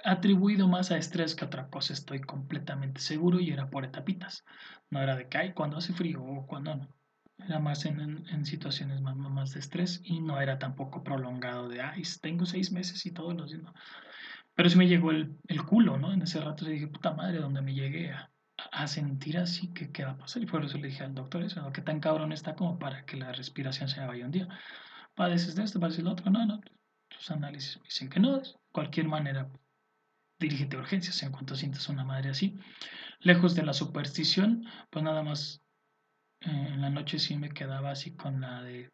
[0.04, 4.44] atribuido más a estrés que a otra cosa, estoy completamente seguro y era por etapitas.
[4.90, 6.96] No era de que hay cuando hace frío o cuando no.
[7.38, 11.82] Era más en, en, situaciones más, más, de estrés y no era tampoco prolongado de,
[11.82, 13.64] ay, tengo seis meses y todos los días.
[14.54, 16.12] Pero sí me llegó el, el culo, ¿no?
[16.12, 18.30] En ese rato dije, puta madre, donde me llegué a,
[18.72, 20.42] a sentir así, que qué va a pasar?
[20.42, 23.16] Y por eso le dije al doctor eso, ¿qué tan cabrón está como para que
[23.16, 24.48] la respiración se me vaya un día?
[25.14, 25.80] ¿Padeces de esto?
[25.80, 26.30] ¿Padeces de lo otro?
[26.30, 26.60] No, no.
[27.08, 29.50] Tus análisis me dicen que no, de cualquier manera
[30.44, 32.58] dirígete a urgencias en cuanto sientas una madre así.
[33.20, 35.62] Lejos de la superstición, pues nada más
[36.40, 38.90] eh, en la noche sí me quedaba así con la de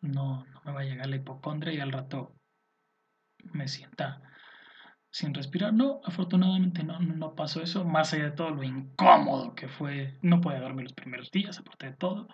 [0.00, 2.34] no, no me va a llegar la hipocondria y al rato
[3.52, 4.20] me sienta
[5.10, 5.72] sin respirar.
[5.72, 10.40] No, afortunadamente no, no pasó eso, más allá de todo lo incómodo que fue, no
[10.40, 12.26] puede dormir los primeros días, aparte de todo.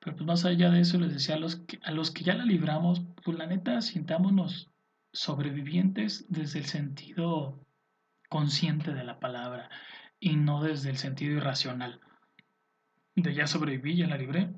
[0.00, 2.34] Pero pues más allá de eso les decía a los que, a los que ya
[2.34, 4.70] la libramos, pues la neta, sintámonos
[5.18, 7.66] sobrevivientes desde el sentido
[8.28, 9.68] consciente de la palabra
[10.20, 12.00] y no desde el sentido irracional.
[13.16, 14.54] De ya sobreviví, ya la libré.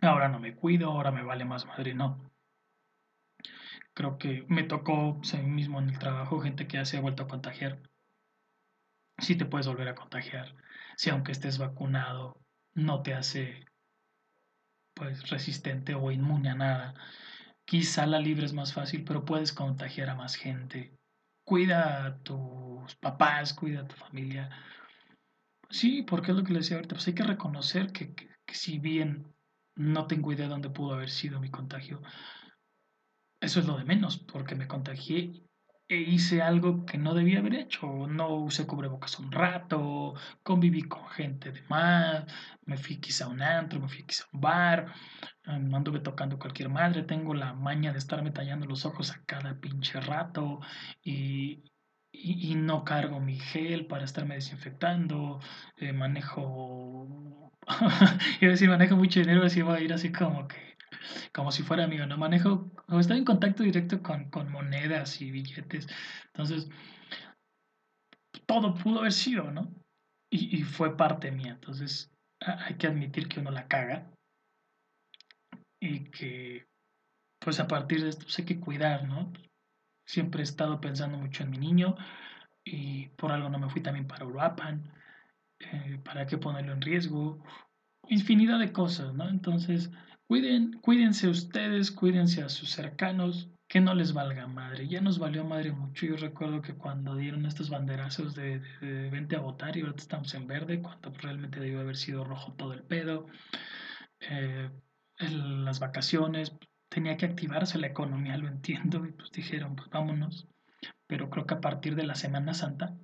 [0.00, 2.32] Ahora no me cuido, ahora me vale más madre, no.
[3.94, 6.96] Creo que me tocó pues, a mí mismo en el trabajo gente que ya se
[6.96, 7.80] ha vuelto a contagiar.
[9.18, 10.56] Si te puedes volver a contagiar,
[10.96, 12.36] si aunque estés vacunado
[12.74, 13.66] no te hace
[14.94, 16.94] pues resistente o inmune a nada.
[17.70, 20.98] Quizá la libre es más fácil, pero puedes contagiar a más gente.
[21.44, 24.50] Cuida a tus papás, cuida a tu familia.
[25.68, 28.54] Sí, porque es lo que le decía ahorita, pues hay que reconocer que, que, que
[28.56, 29.32] si bien
[29.76, 32.02] no tengo idea de dónde pudo haber sido mi contagio,
[33.40, 35.40] eso es lo de menos, porque me contagié
[35.90, 38.06] e hice algo que no debía haber hecho.
[38.06, 40.14] No usé cubrebocas un rato,
[40.44, 42.24] conviví con gente de más,
[42.64, 44.94] me fui quizá a un antro, me fui quizá a un bar,
[45.48, 49.58] um, anduve tocando cualquier madre, tengo la maña de estarme tallando los ojos a cada
[49.60, 50.60] pinche rato
[51.02, 51.64] y,
[52.12, 55.40] y, no cargo mi gel para estarme desinfectando,
[55.76, 57.52] eh, manejo,
[58.40, 60.69] iba a decir manejo mucho dinero, así va a ir así como que
[61.32, 62.18] como si fuera mío, ¿no?
[62.18, 65.86] Manejo, o estoy en contacto directo con, con monedas y billetes.
[66.26, 66.68] Entonces,
[68.46, 69.72] todo pudo haber sido, ¿no?
[70.30, 71.52] Y, y fue parte mía.
[71.52, 74.10] Entonces, hay que admitir que uno la caga
[75.80, 76.66] y que,
[77.38, 79.32] pues a partir de esto, pues hay que cuidar, ¿no?
[80.06, 81.96] Siempre he estado pensando mucho en mi niño
[82.64, 84.92] y por algo no me fui también para Uruapan.
[85.60, 87.42] Eh, ¿Para qué ponerlo en riesgo?
[88.08, 89.28] Infinidad de cosas, ¿no?
[89.28, 89.90] Entonces,
[90.30, 94.86] Cuiden, cuídense ustedes, cuídense a sus cercanos, que no les valga madre.
[94.86, 96.06] Ya nos valió madre mucho.
[96.06, 98.62] Yo recuerdo que cuando dieron estos banderazos de,
[99.10, 102.74] vente a votar y ahorita estamos en verde, cuando realmente debió haber sido rojo todo
[102.74, 103.26] el pedo.
[104.20, 104.70] Eh,
[105.18, 106.56] las vacaciones,
[106.88, 110.46] tenía que activarse la economía, lo entiendo, y pues dijeron, pues vámonos.
[111.08, 112.94] Pero creo que a partir de la Semana Santa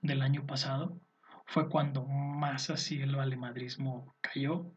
[0.00, 1.00] del año pasado
[1.44, 4.72] fue cuando más así el valemadrismo cayó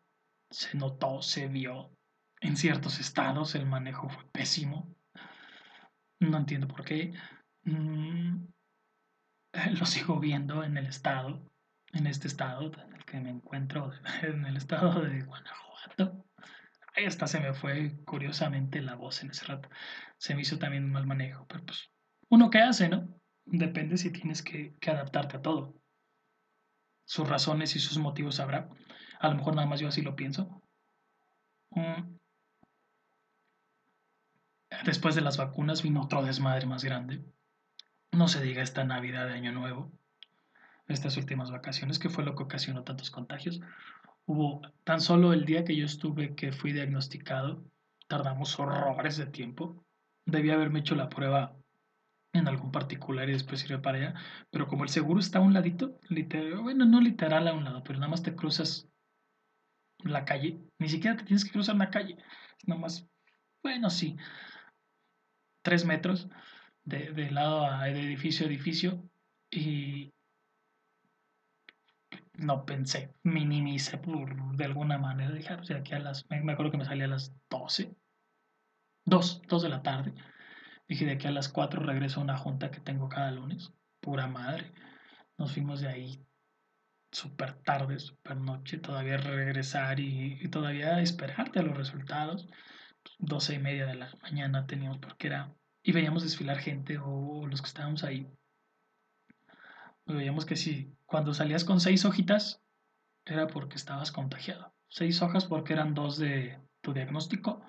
[0.56, 1.92] se notó, se vio.
[2.40, 4.96] En ciertos estados el manejo fue pésimo.
[6.20, 7.14] No entiendo por qué.
[7.64, 8.46] Mm,
[9.78, 11.46] lo sigo viendo en el estado,
[11.92, 13.92] en este estado en el que me encuentro,
[14.24, 16.26] en el estado de Guanajuato.
[16.96, 19.70] Ahí hasta se me fue curiosamente la voz en ese rato.
[20.18, 21.92] Se me hizo también un mal manejo, pero pues
[22.30, 23.10] uno qué hace, ¿no?
[23.44, 25.76] Depende si tienes que, que adaptarte a todo.
[27.06, 28.70] Sus razones y sus motivos habrá.
[29.20, 30.62] A lo mejor nada más yo así lo pienso.
[31.72, 32.18] Mm.
[34.84, 37.24] Después de las vacunas vino otro desmadre más grande.
[38.12, 39.92] No se diga esta Navidad de Año Nuevo,
[40.88, 43.62] estas últimas vacaciones, que fue lo que ocasionó tantos contagios.
[44.26, 47.64] Hubo tan solo el día que yo estuve que fui diagnosticado,
[48.08, 49.86] tardamos horrores de tiempo.
[50.26, 51.56] Debía haberme hecho la prueba
[52.34, 54.14] en algún particular y después iré para allá.
[54.50, 57.84] Pero como el seguro está a un ladito, literal, bueno, no literal a un lado,
[57.84, 58.90] pero nada más te cruzas
[60.12, 62.18] la calle, ni siquiera te tienes que cruzar la calle,
[62.58, 63.08] es nada más,
[63.64, 64.18] bueno, sí,
[65.62, 66.30] tres metros
[66.84, 69.04] de, de lado a, edificio a edificio
[69.50, 70.14] y
[72.34, 76.72] no pensé, minimicé por de alguna manera, dije, ah, pues, aquí a las, me acuerdo
[76.72, 77.96] que me salía a las 12,
[79.06, 80.14] 2, 2 de la tarde,
[80.88, 84.28] dije, de aquí a las 4 regreso a una junta que tengo cada lunes, pura
[84.28, 84.72] madre,
[85.38, 86.26] nos fuimos de ahí
[87.16, 92.48] súper tarde, súper noche, todavía regresar y, todavía esperarte a los resultados.
[93.20, 97.62] Doce y media de la mañana teníamos porque era, y veíamos desfilar gente o, los
[97.62, 98.28] que estábamos ahí.
[100.06, 102.62] Veíamos que si cuando salías con seis hojitas
[103.26, 104.74] era porque estabas contagiado.
[104.90, 107.62] Seis hojas porque eran dos de tu diagnóstico,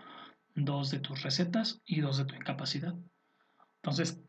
[0.55, 2.95] dos de tus recetas y dos de tu incapacidad.
[3.77, 4.21] Entonces,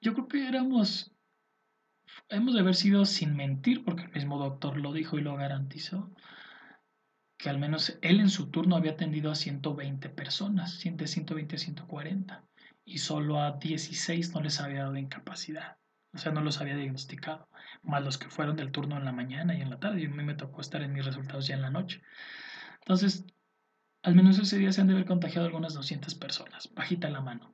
[0.00, 1.12] yo creo que éramos
[2.28, 6.10] hemos de haber sido sin mentir, porque el mismo doctor lo dijo y lo garantizó,
[7.36, 11.58] que al menos él en su turno había atendido a 120 personas, de 120 a
[11.58, 12.44] 140,
[12.84, 15.78] y solo a 16 no les había dado incapacidad,
[16.12, 17.48] o sea, no los había diagnosticado,
[17.82, 20.10] más los que fueron del turno en la mañana y en la tarde, y a
[20.10, 22.02] mí me tocó estar en mis resultados ya en la noche.
[22.80, 23.24] Entonces,
[24.02, 27.49] al menos ese día se han de haber contagiado algunas 200 personas, bajita la mano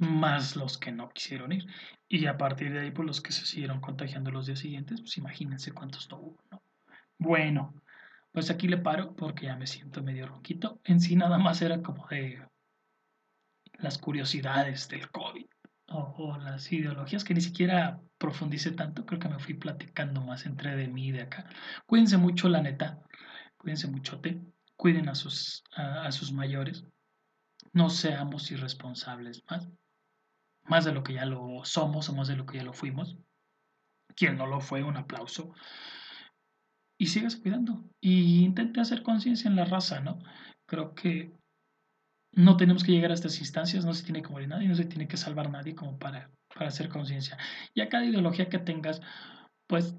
[0.00, 1.66] más los que no quisieron ir.
[2.08, 5.16] Y a partir de ahí, pues los que se siguieron contagiando los días siguientes, pues
[5.18, 6.62] imagínense cuántos no hubo, ¿no?
[7.18, 7.74] Bueno,
[8.32, 10.80] pues aquí le paro porque ya me siento medio ronquito.
[10.84, 12.42] En sí nada más era como de
[13.78, 15.46] las curiosidades del COVID
[15.90, 20.76] o, las ideologías que ni siquiera profundice tanto, creo que me fui platicando más entre
[20.76, 21.48] de mí y de acá.
[21.86, 23.00] Cuídense mucho, la neta.
[23.56, 24.40] cuídense muchote,
[24.76, 26.84] cuiden a sus, a, sus mayores,
[27.72, 29.68] no seamos irresponsables más,
[30.64, 33.16] más de lo que ya lo somos o más de lo que ya lo fuimos.
[34.14, 35.54] Quien no lo fue, un aplauso.
[36.98, 37.84] Y sigas cuidando.
[38.00, 40.18] Y intente hacer conciencia en la raza, ¿no?
[40.66, 41.32] Creo que
[42.32, 44.84] no tenemos que llegar a estas instancias, no se tiene que morir nadie, no se
[44.84, 47.38] tiene que salvar nadie como para, para hacer conciencia.
[47.74, 49.00] Y a cada ideología que tengas,
[49.66, 49.96] pues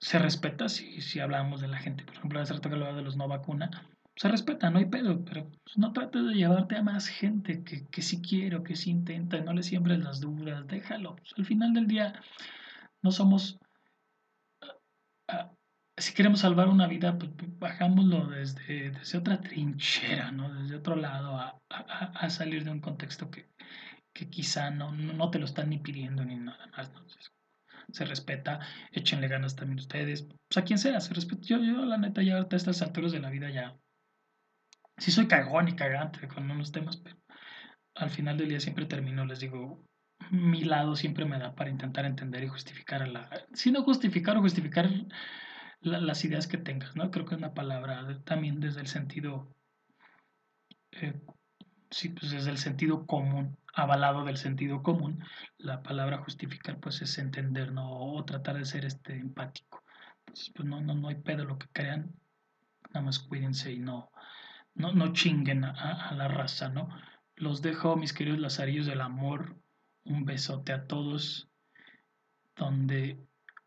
[0.00, 2.04] se respeta si, si hablamos de la gente.
[2.04, 5.24] Por ejemplo, hace rato que hablaba de los no vacuna, se respeta, no hay pedo,
[5.24, 8.90] pero pues, no trates de llevarte a más gente que, que sí quiero, que sí
[8.90, 11.16] intenta, no le siembres las dudas, déjalo.
[11.16, 12.20] Pues, al final del día,
[13.02, 13.58] no somos.
[15.28, 15.52] Ah,
[15.96, 20.52] si queremos salvar una vida, pues bajámoslo desde, desde otra trinchera, ¿no?
[20.54, 23.48] Desde otro lado, a, a, salir de un contexto que,
[24.12, 26.92] que quizá no, no, te lo están ni pidiendo ni nada más.
[27.92, 28.60] se respeta,
[28.90, 31.42] échenle ganas también ustedes, pues a quien sea, se respeta.
[31.46, 33.76] Yo, yo la neta, ya a estas alturas de la vida ya,
[34.96, 37.16] sí soy cagón y cagante con unos temas, pero
[37.94, 39.84] al final del día siempre termino, les digo,
[40.30, 44.36] mi lado siempre me da para intentar entender y justificar a la, si no justificar
[44.36, 44.88] o justificar
[45.80, 47.10] las ideas que tengas, ¿no?
[47.10, 49.54] Creo que es una palabra también desde el sentido,
[50.92, 51.20] eh,
[51.90, 55.24] sí, pues desde el sentido común, avalado del sentido común,
[55.58, 57.90] la palabra justificar pues es entender, ¿no?
[57.90, 59.82] O tratar de ser este empático.
[60.20, 62.14] Entonces, pues no, no, no hay pedo lo que crean,
[62.90, 64.12] nada más cuídense y no,
[64.74, 66.88] no, no chinguen a, la raza, ¿no?
[67.36, 69.56] Los dejo, mis queridos lazarillos del amor,
[70.04, 71.48] un besote a todos,
[72.56, 73.18] donde,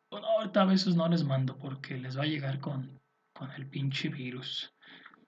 [0.10, 3.01] bueno, ahorita a veces no les mando porque les va a llegar con,
[3.34, 4.74] con el pinche virus,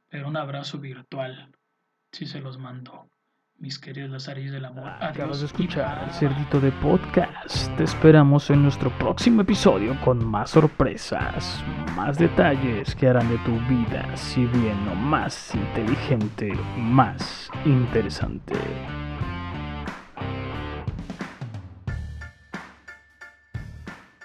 [0.09, 1.51] pero un abrazo virtual,
[2.11, 3.09] si se los mando
[3.59, 4.87] mis queridos lazarillos del amor.
[4.87, 5.15] Adiós.
[5.15, 7.75] Acabas de escuchar el Cerdito de Podcast.
[7.77, 11.63] Te esperamos en nuestro próximo episodio con más sorpresas,
[11.95, 18.55] más detalles que harán de tu vida, si bien no más inteligente, más interesante.